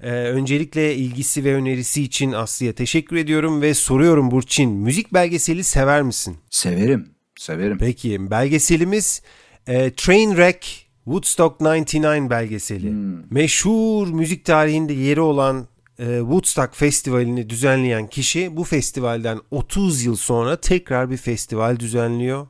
E, 0.00 0.10
öncelikle 0.10 0.94
ilgisi 0.94 1.44
ve 1.44 1.54
önerisi 1.54 2.02
için 2.02 2.32
Aslı'ya 2.32 2.72
teşekkür 2.72 3.16
ediyorum 3.16 3.62
ve 3.62 3.74
soruyorum 3.74 4.30
Burçin. 4.30 4.70
Müzik 4.70 5.14
belgeseli 5.14 5.64
sever 5.64 6.02
misin? 6.02 6.36
Severim. 6.50 7.08
Severim. 7.38 7.78
Peki 7.78 8.30
belgeselimiz 8.30 9.22
e, 9.66 9.92
Trainwreck 9.92 10.86
Woodstock 11.04 11.60
99 11.60 12.30
belgeseli. 12.30 12.92
Meşhur 13.30 14.08
müzik 14.08 14.44
tarihinde 14.44 14.92
yeri 14.92 15.20
olan 15.20 15.68
e, 15.98 16.18
Woodstock 16.18 16.76
Festivali'ni 16.76 17.50
düzenleyen 17.50 18.06
kişi 18.06 18.56
bu 18.56 18.64
festivalden 18.64 19.40
30 19.50 20.04
yıl 20.04 20.16
sonra 20.16 20.60
tekrar 20.60 21.10
bir 21.10 21.16
festival 21.16 21.78
düzenliyor. 21.78 22.46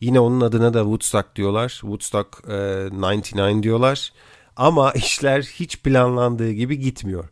Yine 0.00 0.20
onun 0.20 0.40
adına 0.40 0.74
da 0.74 0.78
Woodstock 0.78 1.36
diyorlar. 1.36 1.68
Woodstock 1.68 2.42
e, 2.44 2.50
99 2.50 3.62
diyorlar. 3.62 4.12
Ama 4.56 4.92
işler 4.94 5.42
hiç 5.42 5.78
planlandığı 5.78 6.52
gibi 6.52 6.78
gitmiyor. 6.78 7.28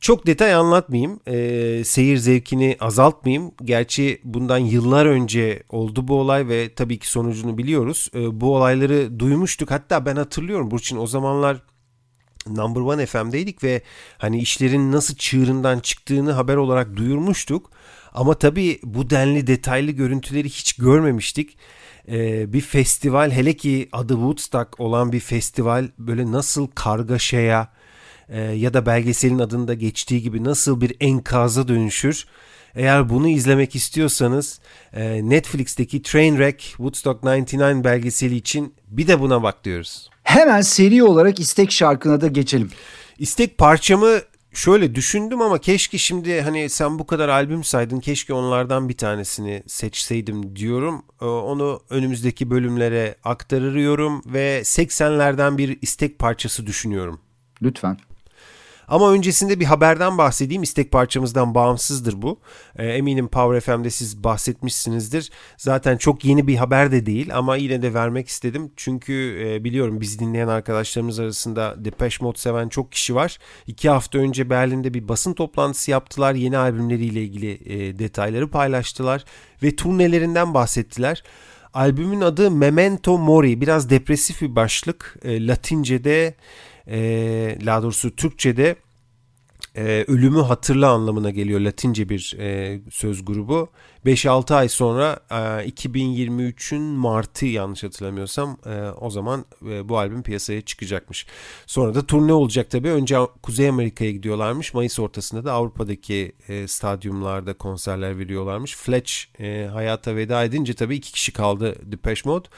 Çok 0.00 0.26
detay 0.26 0.54
anlatmayayım. 0.54 1.20
E, 1.26 1.84
seyir 1.84 2.16
zevkini 2.16 2.76
azaltmayayım. 2.80 3.52
Gerçi 3.64 4.20
bundan 4.24 4.58
yıllar 4.58 5.06
önce 5.06 5.62
oldu 5.68 6.08
bu 6.08 6.20
olay 6.20 6.48
ve 6.48 6.74
tabii 6.74 6.98
ki 6.98 7.08
sonucunu 7.10 7.58
biliyoruz. 7.58 8.10
E, 8.14 8.40
bu 8.40 8.56
olayları 8.56 9.18
duymuştuk. 9.18 9.70
Hatta 9.70 10.06
ben 10.06 10.16
hatırlıyorum 10.16 10.70
Burçin 10.70 10.96
o 10.96 11.06
zamanlar 11.06 11.62
Number 12.46 12.80
One 12.80 13.06
FM'deydik 13.06 13.64
ve 13.64 13.82
hani 14.18 14.38
işlerin 14.38 14.92
nasıl 14.92 15.14
çığırından 15.16 15.78
çıktığını 15.78 16.32
haber 16.32 16.56
olarak 16.56 16.96
duyurmuştuk. 16.96 17.70
Ama 18.14 18.34
tabii 18.34 18.80
bu 18.82 19.10
denli 19.10 19.46
detaylı 19.46 19.90
görüntüleri 19.90 20.48
hiç 20.48 20.72
görmemiştik. 20.72 21.56
Ee, 22.08 22.52
bir 22.52 22.60
festival 22.60 23.30
hele 23.30 23.56
ki 23.56 23.88
adı 23.92 24.12
Woodstock 24.12 24.80
olan 24.80 25.12
bir 25.12 25.20
festival 25.20 25.88
böyle 25.98 26.32
nasıl 26.32 26.66
kargaşaya 26.66 27.68
e, 28.28 28.40
ya 28.40 28.74
da 28.74 28.86
belgeselin 28.86 29.38
adında 29.38 29.74
geçtiği 29.74 30.22
gibi 30.22 30.44
nasıl 30.44 30.80
bir 30.80 30.96
enkaza 31.00 31.68
dönüşür. 31.68 32.26
Eğer 32.74 33.08
bunu 33.08 33.28
izlemek 33.28 33.76
istiyorsanız 33.76 34.60
e, 34.92 35.30
Netflix'teki 35.30 36.02
Trainwreck 36.02 36.60
Woodstock 36.60 37.22
99 37.22 37.84
belgeseli 37.84 38.36
için 38.36 38.74
bir 38.88 39.08
de 39.08 39.20
buna 39.20 39.42
bak 39.42 39.64
diyoruz. 39.64 40.10
Hemen 40.22 40.60
seri 40.60 41.02
olarak 41.02 41.40
istek 41.40 41.72
şarkına 41.72 42.20
da 42.20 42.26
geçelim. 42.26 42.70
İstek 43.18 43.58
parçamı 43.58 44.20
şöyle 44.54 44.94
düşündüm 44.94 45.40
ama 45.42 45.58
keşke 45.58 45.98
şimdi 45.98 46.42
hani 46.42 46.68
sen 46.68 46.98
bu 46.98 47.06
kadar 47.06 47.28
albüm 47.28 47.64
saydın 47.64 48.00
keşke 48.00 48.34
onlardan 48.34 48.88
bir 48.88 48.96
tanesini 48.96 49.62
seçseydim 49.66 50.56
diyorum. 50.56 51.02
Ee, 51.20 51.24
onu 51.24 51.80
önümüzdeki 51.90 52.50
bölümlere 52.50 53.14
aktarıyorum 53.24 54.22
ve 54.26 54.60
80'lerden 54.60 55.58
bir 55.58 55.78
istek 55.82 56.18
parçası 56.18 56.66
düşünüyorum. 56.66 57.20
Lütfen. 57.62 57.98
Ama 58.88 59.12
öncesinde 59.12 59.60
bir 59.60 59.64
haberden 59.64 60.18
bahsedeyim. 60.18 60.62
İstek 60.62 60.92
parçamızdan 60.92 61.54
bağımsızdır 61.54 62.22
bu. 62.22 62.40
E, 62.76 62.86
eminim 62.86 63.28
Power 63.28 63.60
FM'de 63.60 63.90
siz 63.90 64.24
bahsetmişsinizdir. 64.24 65.30
Zaten 65.56 65.96
çok 65.96 66.24
yeni 66.24 66.46
bir 66.46 66.56
haber 66.56 66.92
de 66.92 67.06
değil 67.06 67.36
ama 67.36 67.56
yine 67.56 67.82
de 67.82 67.94
vermek 67.94 68.28
istedim. 68.28 68.72
Çünkü 68.76 69.46
e, 69.46 69.64
biliyorum 69.64 70.00
bizi 70.00 70.18
dinleyen 70.18 70.48
arkadaşlarımız 70.48 71.20
arasında 71.20 71.84
Depeche 71.84 72.16
Mode 72.20 72.38
seven 72.38 72.68
çok 72.68 72.92
kişi 72.92 73.14
var. 73.14 73.38
İki 73.66 73.90
hafta 73.90 74.18
önce 74.18 74.50
Berlin'de 74.50 74.94
bir 74.94 75.08
basın 75.08 75.34
toplantısı 75.34 75.90
yaptılar. 75.90 76.34
Yeni 76.34 76.58
albümleriyle 76.58 77.22
ilgili 77.22 77.52
e, 77.52 77.98
detayları 77.98 78.50
paylaştılar 78.50 79.24
ve 79.62 79.76
turnelerinden 79.76 80.54
bahsettiler. 80.54 81.22
Albümün 81.74 82.20
adı 82.20 82.50
Memento 82.50 83.18
Mori. 83.18 83.60
Biraz 83.60 83.90
depresif 83.90 84.42
bir 84.42 84.56
başlık. 84.56 85.16
E, 85.24 85.46
Latince'de 85.46 86.34
e, 86.88 87.58
daha 87.66 87.82
doğrusu 87.82 88.16
Türkçe'de 88.16 88.76
e, 89.76 90.04
ölümü 90.08 90.40
hatırla 90.40 90.90
anlamına 90.90 91.30
geliyor 91.30 91.60
Latince 91.60 92.08
bir 92.08 92.36
e, 92.38 92.80
söz 92.90 93.24
grubu. 93.24 93.68
5-6 94.06 94.54
ay 94.54 94.68
sonra 94.68 95.20
e, 95.30 95.34
2023'ün 95.34 96.82
Mart'ı 96.82 97.46
yanlış 97.46 97.82
hatırlamıyorsam 97.82 98.58
e, 98.66 98.90
o 99.00 99.10
zaman 99.10 99.44
e, 99.66 99.88
bu 99.88 99.98
albüm 99.98 100.22
piyasaya 100.22 100.60
çıkacakmış. 100.60 101.26
Sonra 101.66 101.94
da 101.94 102.06
turne 102.06 102.32
olacak 102.32 102.70
tabii. 102.70 102.90
Önce 102.90 103.18
Kuzey 103.42 103.68
Amerika'ya 103.68 104.10
gidiyorlarmış. 104.10 104.74
Mayıs 104.74 104.98
ortasında 104.98 105.44
da 105.44 105.52
Avrupa'daki 105.52 106.32
e, 106.48 106.68
stadyumlarda 106.68 107.54
konserler 107.54 108.18
veriyorlarmış. 108.18 108.76
Fletch 108.76 109.12
e, 109.40 109.68
hayata 109.72 110.16
veda 110.16 110.44
edince 110.44 110.74
tabii 110.74 110.96
iki 110.96 111.12
kişi 111.12 111.32
kaldı 111.32 111.74
Depeche 111.82 112.30
Mode. 112.30 112.48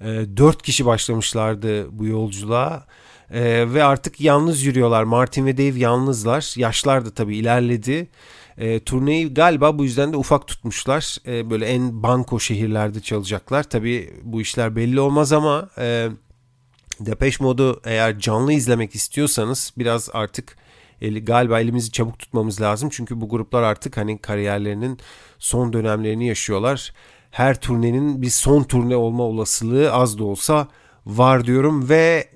E, 0.00 0.06
dört 0.36 0.62
kişi 0.62 0.86
başlamışlardı 0.86 1.98
bu 1.98 2.06
yolculuğa. 2.06 2.86
E, 3.30 3.74
ve 3.74 3.84
artık 3.84 4.20
yalnız 4.20 4.62
yürüyorlar. 4.62 5.04
Martin 5.04 5.46
ve 5.46 5.56
Dave 5.56 5.78
yalnızlar. 5.78 6.54
Yaşlar 6.56 7.06
da 7.06 7.10
tabii 7.14 7.36
ilerledi. 7.36 8.08
E, 8.58 8.80
turneyi 8.80 9.34
galiba 9.34 9.78
bu 9.78 9.84
yüzden 9.84 10.12
de 10.12 10.16
ufak 10.16 10.46
tutmuşlar. 10.46 11.16
E, 11.26 11.50
böyle 11.50 11.66
en 11.66 12.02
banko 12.02 12.40
şehirlerde 12.40 13.00
çalacaklar. 13.00 13.62
Tabii 13.62 14.14
bu 14.22 14.40
işler 14.40 14.76
belli 14.76 15.00
olmaz 15.00 15.32
ama 15.32 15.68
e, 15.78 16.08
Depeche 17.00 17.44
Mode'u 17.44 17.80
eğer 17.84 18.18
canlı 18.18 18.52
izlemek 18.52 18.94
istiyorsanız 18.94 19.72
biraz 19.78 20.10
artık 20.12 20.56
eli, 21.00 21.24
galiba 21.24 21.60
elimizi 21.60 21.92
çabuk 21.92 22.18
tutmamız 22.18 22.60
lazım. 22.60 22.88
Çünkü 22.92 23.20
bu 23.20 23.28
gruplar 23.28 23.62
artık 23.62 23.96
hani 23.96 24.18
kariyerlerinin 24.18 24.98
son 25.38 25.72
dönemlerini 25.72 26.26
yaşıyorlar. 26.26 26.92
Her 27.30 27.60
turnenin 27.60 28.22
bir 28.22 28.30
son 28.30 28.62
turne 28.62 28.96
olma 28.96 29.22
olasılığı 29.22 29.92
az 29.92 30.18
da 30.18 30.24
olsa 30.24 30.68
var 31.06 31.44
diyorum 31.44 31.88
ve 31.88 32.28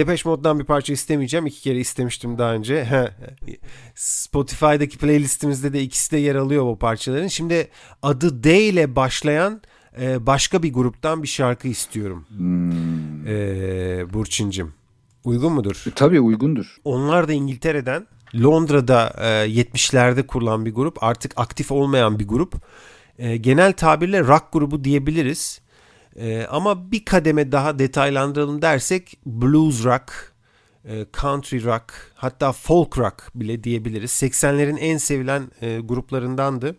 Depeche 0.00 0.30
Mode'dan 0.30 0.58
bir 0.58 0.64
parça 0.64 0.92
istemeyeceğim. 0.92 1.46
İki 1.46 1.60
kere 1.60 1.78
istemiştim 1.78 2.38
daha 2.38 2.52
önce. 2.52 3.08
Spotify'daki 3.94 4.98
playlistimizde 4.98 5.72
de 5.72 5.82
ikisi 5.82 6.12
de 6.12 6.16
yer 6.16 6.34
alıyor 6.34 6.64
bu 6.64 6.78
parçaların. 6.78 7.26
Şimdi 7.26 7.68
adı 8.02 8.44
D 8.44 8.62
ile 8.62 8.96
başlayan 8.96 9.62
e, 10.00 10.26
başka 10.26 10.62
bir 10.62 10.72
gruptan 10.72 11.22
bir 11.22 11.28
şarkı 11.28 11.68
istiyorum. 11.68 12.26
Hmm. 12.36 13.26
E, 13.26 14.12
Burçin'cim. 14.12 14.72
Uygun 15.24 15.52
mudur? 15.52 15.84
E, 15.86 15.90
tabii 15.90 16.20
uygundur. 16.20 16.76
Onlar 16.84 17.28
da 17.28 17.32
İngiltere'den 17.32 18.06
Londra'da 18.34 19.14
e, 19.18 19.24
70'lerde 19.24 20.26
kurulan 20.26 20.66
bir 20.66 20.74
grup. 20.74 21.02
Artık 21.02 21.32
aktif 21.36 21.72
olmayan 21.72 22.18
bir 22.18 22.28
grup. 22.28 22.54
E, 23.18 23.36
genel 23.36 23.72
tabirle 23.72 24.20
rock 24.20 24.44
grubu 24.52 24.84
diyebiliriz. 24.84 25.60
E, 26.20 26.46
ama 26.46 26.92
bir 26.92 27.04
kademe 27.04 27.52
daha 27.52 27.78
detaylandıralım 27.78 28.62
dersek 28.62 29.18
blues 29.26 29.84
rock, 29.84 30.32
e, 30.84 31.06
country 31.20 31.64
rock 31.64 31.92
hatta 32.14 32.52
folk 32.52 32.98
rock 32.98 33.30
bile 33.34 33.64
diyebiliriz. 33.64 34.10
80'lerin 34.10 34.78
en 34.78 34.96
sevilen 34.96 35.50
e, 35.60 35.78
gruplarındandı. 35.78 36.76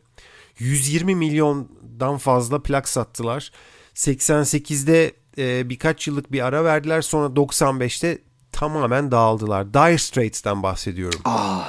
120 0.60 1.16
milyondan 1.16 2.18
fazla 2.18 2.64
plak 2.64 2.90
sattılar. 2.90 3.52
88'de 3.96 5.12
e, 5.38 5.70
birkaç 5.70 6.08
yıllık 6.08 6.32
bir 6.32 6.46
ara 6.46 6.64
verdiler. 6.64 7.02
Sonra 7.02 7.28
95'te 7.28 8.18
tamamen 8.52 9.12
dağıldılar. 9.12 9.74
Dire 9.74 9.98
Straits'ten 9.98 10.64
bahsediyorum. 10.64 11.20
Aa, 11.26 11.62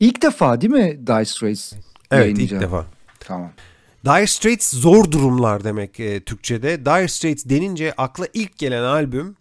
ilk 0.00 0.22
defa 0.22 0.60
değil 0.60 0.72
mi 0.72 1.06
Dire 1.06 1.24
Straits? 1.24 1.72
Evet 2.10 2.38
ilk 2.38 2.60
defa. 2.60 2.86
Tamam. 3.20 3.50
Dire 4.04 4.26
Straits 4.26 4.74
zor 4.74 5.10
durumlar 5.10 5.64
demek 5.64 6.00
e, 6.00 6.20
Türkçe'de. 6.20 6.84
Dire 6.84 7.08
Straits 7.08 7.44
denince 7.46 7.92
akla 7.92 8.26
ilk 8.34 8.58
gelen 8.58 8.82
albüm 8.82 9.36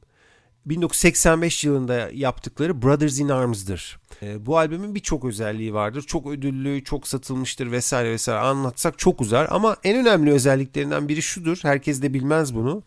1985 0.65 1.63
yılında 1.63 2.09
yaptıkları 2.13 2.81
Brothers 2.81 3.19
in 3.19 3.29
Arms'dır. 3.29 3.99
E, 4.21 4.45
bu 4.45 4.57
albümün 4.57 4.95
birçok 4.95 5.25
özelliği 5.25 5.73
vardır. 5.73 6.01
Çok 6.01 6.27
ödüllü, 6.27 6.83
çok 6.83 7.07
satılmıştır 7.07 7.71
vesaire 7.71 8.11
vesaire 8.11 8.39
anlatsak 8.39 8.99
çok 8.99 9.21
uzar. 9.21 9.47
Ama 9.49 9.77
en 9.83 9.97
önemli 9.97 10.31
özelliklerinden 10.31 11.09
biri 11.09 11.21
şudur. 11.21 11.59
Herkes 11.61 12.01
de 12.01 12.13
bilmez 12.13 12.55
bunu. 12.55 12.83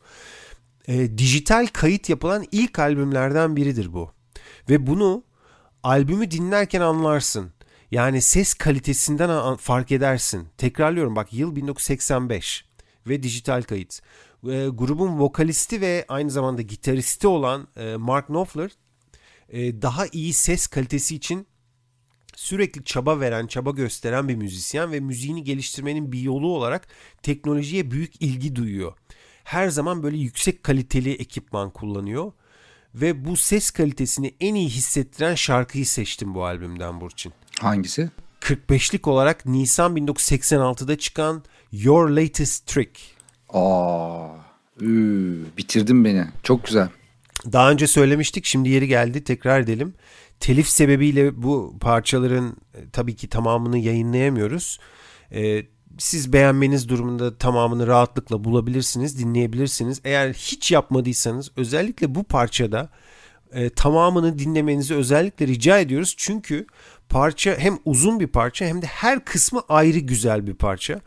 E, 0.89 1.19
dijital 1.19 1.67
kayıt 1.73 2.09
yapılan 2.09 2.45
ilk 2.53 2.79
albümlerden 2.79 3.57
biridir 3.57 3.93
bu. 3.93 4.11
Ve 4.71 4.87
bunu 4.87 5.25
albümü 5.83 6.31
dinlerken 6.31 6.81
anlarsın. 6.81 7.53
Yani 7.93 8.23
ses 8.23 8.55
kalitesinden 8.55 9.57
fark 9.57 9.93
edersin. 9.93 10.49
Tekrarlıyorum 10.59 11.17
bak 11.17 11.33
yıl 11.33 11.57
1985 11.57 12.65
ve 13.07 13.23
dijital 13.23 13.63
kayıt. 13.63 14.01
E, 14.45 14.69
grubun 14.69 15.19
vokalisti 15.19 15.81
ve 15.81 16.05
aynı 16.09 16.31
zamanda 16.31 16.63
gitaristi 16.63 17.27
olan 17.27 17.69
e, 17.77 17.97
Mark 17.97 18.27
Knopfler 18.27 18.71
e, 19.49 19.83
daha 19.83 20.07
iyi 20.07 20.33
ses 20.33 20.67
kalitesi 20.67 21.17
için 21.17 21.47
sürekli 22.37 22.85
çaba 22.85 23.21
veren, 23.21 23.47
çaba 23.47 23.71
gösteren 23.71 24.29
bir 24.29 24.35
müzisyen 24.35 24.93
ve 24.93 25.01
müziğini 25.01 25.45
geliştirmenin 25.45 26.13
bir 26.13 26.21
yolu 26.21 26.49
olarak 26.49 26.87
teknolojiye 27.23 27.91
büyük 27.91 28.23
ilgi 28.23 28.57
duyuyor. 28.57 28.93
Her 29.45 29.69
zaman 29.69 30.03
böyle 30.03 30.17
yüksek 30.17 30.63
kaliteli 30.63 31.13
ekipman 31.13 31.71
kullanıyor 31.71 32.33
ve 32.95 33.25
bu 33.25 33.37
ses 33.37 33.71
kalitesini 33.71 34.35
en 34.41 34.55
iyi 34.55 34.69
hissettiren 34.69 35.35
şarkıyı 35.35 35.87
seçtim 35.87 36.35
bu 36.35 36.45
albümden 36.45 37.01
Burçin. 37.01 37.33
Hangisi? 37.63 38.11
45'lik 38.41 39.09
olarak 39.09 39.47
Nisan 39.47 39.97
1986'da 39.97 40.99
çıkan 40.99 41.43
Your 41.73 42.09
Latest 42.09 42.67
Trick. 42.67 43.01
Aa, 43.49 44.29
üü, 44.81 45.45
bitirdin 45.57 46.05
beni. 46.05 46.27
Çok 46.43 46.65
güzel. 46.65 46.89
Daha 47.53 47.71
önce 47.71 47.87
söylemiştik 47.87 48.45
şimdi 48.45 48.69
yeri 48.69 48.89
geldi 48.89 49.25
tekrar 49.25 49.61
edelim. 49.61 49.95
Telif 50.41 50.69
sebebiyle 50.69 51.43
bu 51.43 51.77
parçaların 51.81 52.57
e, 52.75 52.91
tabii 52.93 53.17
ki 53.17 53.29
tamamını 53.29 53.79
yayınlayamıyoruz. 53.79 54.79
Ee, 55.33 55.63
siz 55.99 56.33
beğenmeniz 56.33 56.89
durumunda 56.89 57.39
tamamını 57.39 57.87
rahatlıkla 57.87 58.45
bulabilirsiniz, 58.45 59.19
dinleyebilirsiniz. 59.19 60.01
Eğer 60.05 60.33
hiç 60.33 60.73
yapmadıysanız 60.73 61.51
özellikle 61.57 62.15
bu 62.15 62.25
parçada 62.25 62.91
e, 63.53 63.71
tamamını 63.71 64.39
dinlemenizi 64.39 64.95
özellikle 64.95 65.47
rica 65.47 65.79
ediyoruz. 65.79 66.15
Çünkü 66.17 66.67
parça 67.13 67.57
hem 67.59 67.79
uzun 67.85 68.21
bir 68.21 68.27
parça 68.27 68.65
hem 68.65 68.83
de 68.83 68.87
her 68.87 69.25
kısmı 69.25 69.63
ayrı 69.69 69.99
güzel 69.99 70.47
bir 70.47 70.55
parça. 70.55 71.01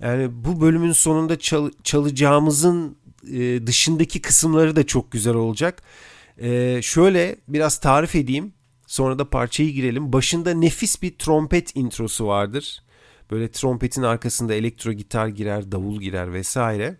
Yani 0.00 0.28
bu 0.44 0.60
bölümün 0.60 0.92
sonunda 0.92 1.38
çal- 1.38 1.72
çalacağımızın 1.84 2.96
e, 3.32 3.66
dışındaki 3.66 4.22
kısımları 4.22 4.76
da 4.76 4.86
çok 4.86 5.12
güzel 5.12 5.34
olacak. 5.34 5.82
E, 6.38 6.82
şöyle 6.82 7.36
biraz 7.48 7.80
tarif 7.80 8.14
edeyim. 8.14 8.52
Sonra 8.86 9.18
da 9.18 9.30
parçayı 9.30 9.72
girelim. 9.72 10.12
Başında 10.12 10.54
nefis 10.54 11.02
bir 11.02 11.18
trompet 11.18 11.76
introsu 11.76 12.26
vardır. 12.26 12.82
Böyle 13.30 13.50
trompetin 13.50 14.02
arkasında 14.02 14.54
elektro 14.54 14.92
gitar 14.92 15.26
girer, 15.28 15.72
davul 15.72 16.00
girer 16.00 16.32
vesaire. 16.32 16.96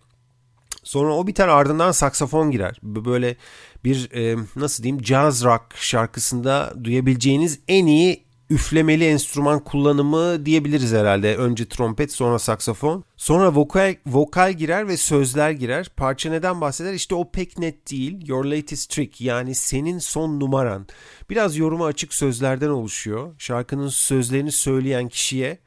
Sonra 0.82 1.14
o 1.14 1.26
biter 1.26 1.48
ardından 1.48 1.92
saksafon 1.92 2.50
girer. 2.50 2.78
Böyle 2.82 3.36
bir 3.84 4.11
e, 4.12 4.36
nasıl 4.57 4.82
diyeyim 4.82 5.04
jazz 5.04 5.44
rock 5.44 5.62
şarkısında 5.76 6.74
duyabileceğiniz 6.84 7.61
en 7.68 7.86
iyi 7.86 8.25
üflemeli 8.51 9.05
enstrüman 9.05 9.64
kullanımı 9.64 10.47
diyebiliriz 10.47 10.92
herhalde. 10.92 11.36
Önce 11.36 11.68
trompet 11.68 12.12
sonra 12.12 12.38
saksafon. 12.38 13.05
Sonra 13.16 13.55
vokal, 13.55 13.94
vokal 14.07 14.53
girer 14.53 14.88
ve 14.88 14.97
sözler 14.97 15.51
girer. 15.51 15.90
Parça 15.97 16.30
neden 16.30 16.61
bahseder? 16.61 16.94
İşte 16.94 17.14
o 17.14 17.30
pek 17.30 17.59
net 17.59 17.90
değil. 17.90 18.28
Your 18.28 18.44
latest 18.44 18.90
trick 18.90 19.24
yani 19.24 19.55
senin 19.55 19.99
son 19.99 20.40
numaran. 20.40 20.86
Biraz 21.30 21.57
yoruma 21.57 21.86
açık 21.86 22.14
sözlerden 22.14 22.68
oluşuyor. 22.68 23.34
Şarkının 23.38 23.88
sözlerini 23.88 24.53
söyleyen 24.53 25.09
kişiye 25.09 25.59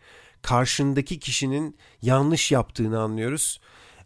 karşındaki 0.41 1.19
kişinin 1.19 1.77
yanlış 2.01 2.51
yaptığını 2.51 2.99
anlıyoruz. 2.99 3.59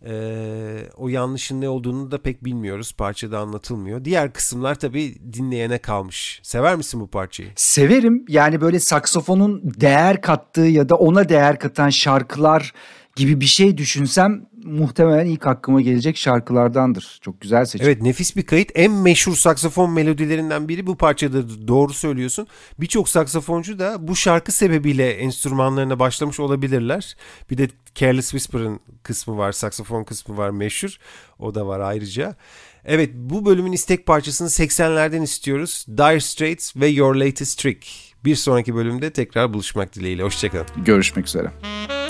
Ee, 0.07 0.89
o 0.97 1.07
yanlışın 1.07 1.61
ne 1.61 1.69
olduğunu 1.69 2.11
da 2.11 2.21
pek 2.21 2.43
bilmiyoruz. 2.43 2.93
Parçada 2.97 3.39
anlatılmıyor. 3.39 4.05
Diğer 4.05 4.33
kısımlar 4.33 4.75
tabii 4.75 5.15
dinleyene 5.33 5.77
kalmış. 5.77 6.39
Sever 6.43 6.75
misin 6.75 6.99
bu 6.99 7.07
parçayı? 7.07 7.49
Severim. 7.55 8.25
Yani 8.29 8.61
böyle 8.61 8.79
saksafonun 8.79 9.61
değer 9.63 10.21
kattığı 10.21 10.61
ya 10.61 10.89
da 10.89 10.95
ona 10.95 11.29
değer 11.29 11.59
katan 11.59 11.89
şarkılar 11.89 12.73
gibi 13.15 13.41
bir 13.41 13.45
şey 13.45 13.77
düşünsem 13.77 14.45
muhtemelen 14.63 15.25
ilk 15.25 15.47
aklıma 15.47 15.81
gelecek 15.81 16.17
şarkılardandır. 16.17 17.19
Çok 17.21 17.41
güzel 17.41 17.65
seçim. 17.65 17.87
Evet 17.87 18.01
nefis 18.01 18.35
bir 18.35 18.45
kayıt. 18.45 18.71
En 18.75 18.91
meşhur 18.91 19.35
saksafon 19.35 19.91
melodilerinden 19.91 20.69
biri 20.69 20.87
bu 20.87 20.97
parçada 20.97 21.67
doğru 21.67 21.93
söylüyorsun. 21.93 22.47
Birçok 22.79 23.09
saksafoncu 23.09 23.79
da 23.79 24.07
bu 24.07 24.15
şarkı 24.15 24.51
sebebiyle 24.51 25.11
enstrümanlarına 25.11 25.99
başlamış 25.99 26.39
olabilirler. 26.39 27.15
Bir 27.51 27.57
de 27.57 27.67
Careless 27.95 28.31
Whisper'ın 28.31 28.79
kısmı 29.03 29.37
var, 29.37 29.51
saksafon 29.51 30.03
kısmı 30.03 30.37
var 30.37 30.49
meşhur. 30.49 30.97
O 31.39 31.55
da 31.55 31.67
var 31.67 31.79
ayrıca. 31.79 32.35
Evet 32.85 33.11
bu 33.13 33.45
bölümün 33.45 33.71
istek 33.71 34.05
parçasını 34.05 34.47
80'lerden 34.47 35.21
istiyoruz. 35.21 35.85
Dire 35.87 36.19
Straits 36.19 36.75
ve 36.75 36.87
Your 36.87 37.15
Latest 37.15 37.59
Trick. 37.59 37.87
Bir 38.25 38.35
sonraki 38.35 38.75
bölümde 38.75 39.09
tekrar 39.13 39.53
buluşmak 39.53 39.95
dileğiyle. 39.95 40.23
Hoşçakalın. 40.23 40.65
Görüşmek 40.85 41.27
üzere. 41.27 41.47
All 41.47 42.02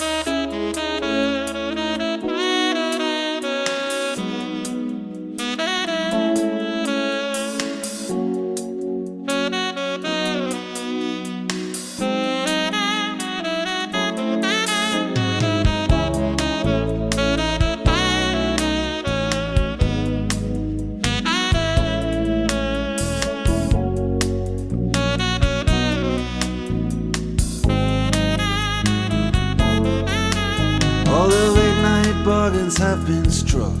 been 33.06 33.30
struck 33.30 33.76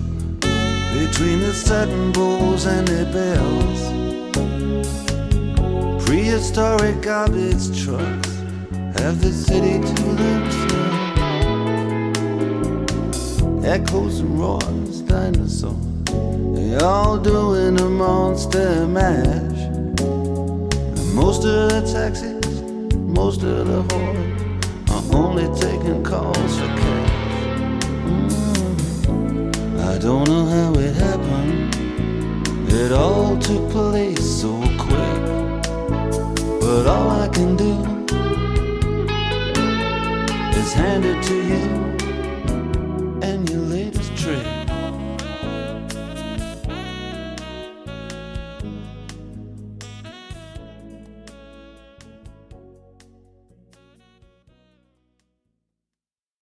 between 0.92 1.40
the 1.40 1.52
satin 1.54 2.12
bowls 2.12 2.66
and 2.66 2.86
their 2.86 3.06
bells. 3.10 3.80
Prehistoric 6.04 7.00
garbage 7.00 7.82
trucks 7.82 8.34
have 8.98 9.22
the 9.22 9.32
city 9.32 9.80
to 9.80 10.02
themselves. 10.20 10.74
Echoes 13.64 14.20
and 14.20 14.38
roars, 14.38 15.00
dinosaurs, 15.00 15.74
they 16.54 16.76
all 16.76 17.16
doing 17.16 17.80
a 17.80 17.88
monster 17.88 18.86
mash. 18.86 19.58
And 20.98 21.14
most 21.14 21.44
of 21.44 21.70
the 21.70 21.80
taxis, 21.90 22.60
most 22.94 23.42
of 23.42 23.66
the 23.68 23.82
whores 23.84 24.90
are 24.90 25.16
only 25.16 25.48
taking 25.58 26.02
calls 26.04 26.58
for 26.58 26.83
don't 30.04 30.28
know 30.28 30.44
how 30.44 30.74
it 30.74 30.94
happened. 30.96 31.74
It 32.70 32.92
all 32.92 33.38
took 33.38 33.70
place 33.70 34.20
so 34.42 34.52
quick. 34.76 35.22
But 36.60 36.86
all 36.86 37.08
I 37.22 37.28
can 37.32 37.56
do 37.56 37.72
is 40.60 40.74
hand 40.74 41.06
it 41.06 41.22
to 41.22 41.34
you 41.34 41.73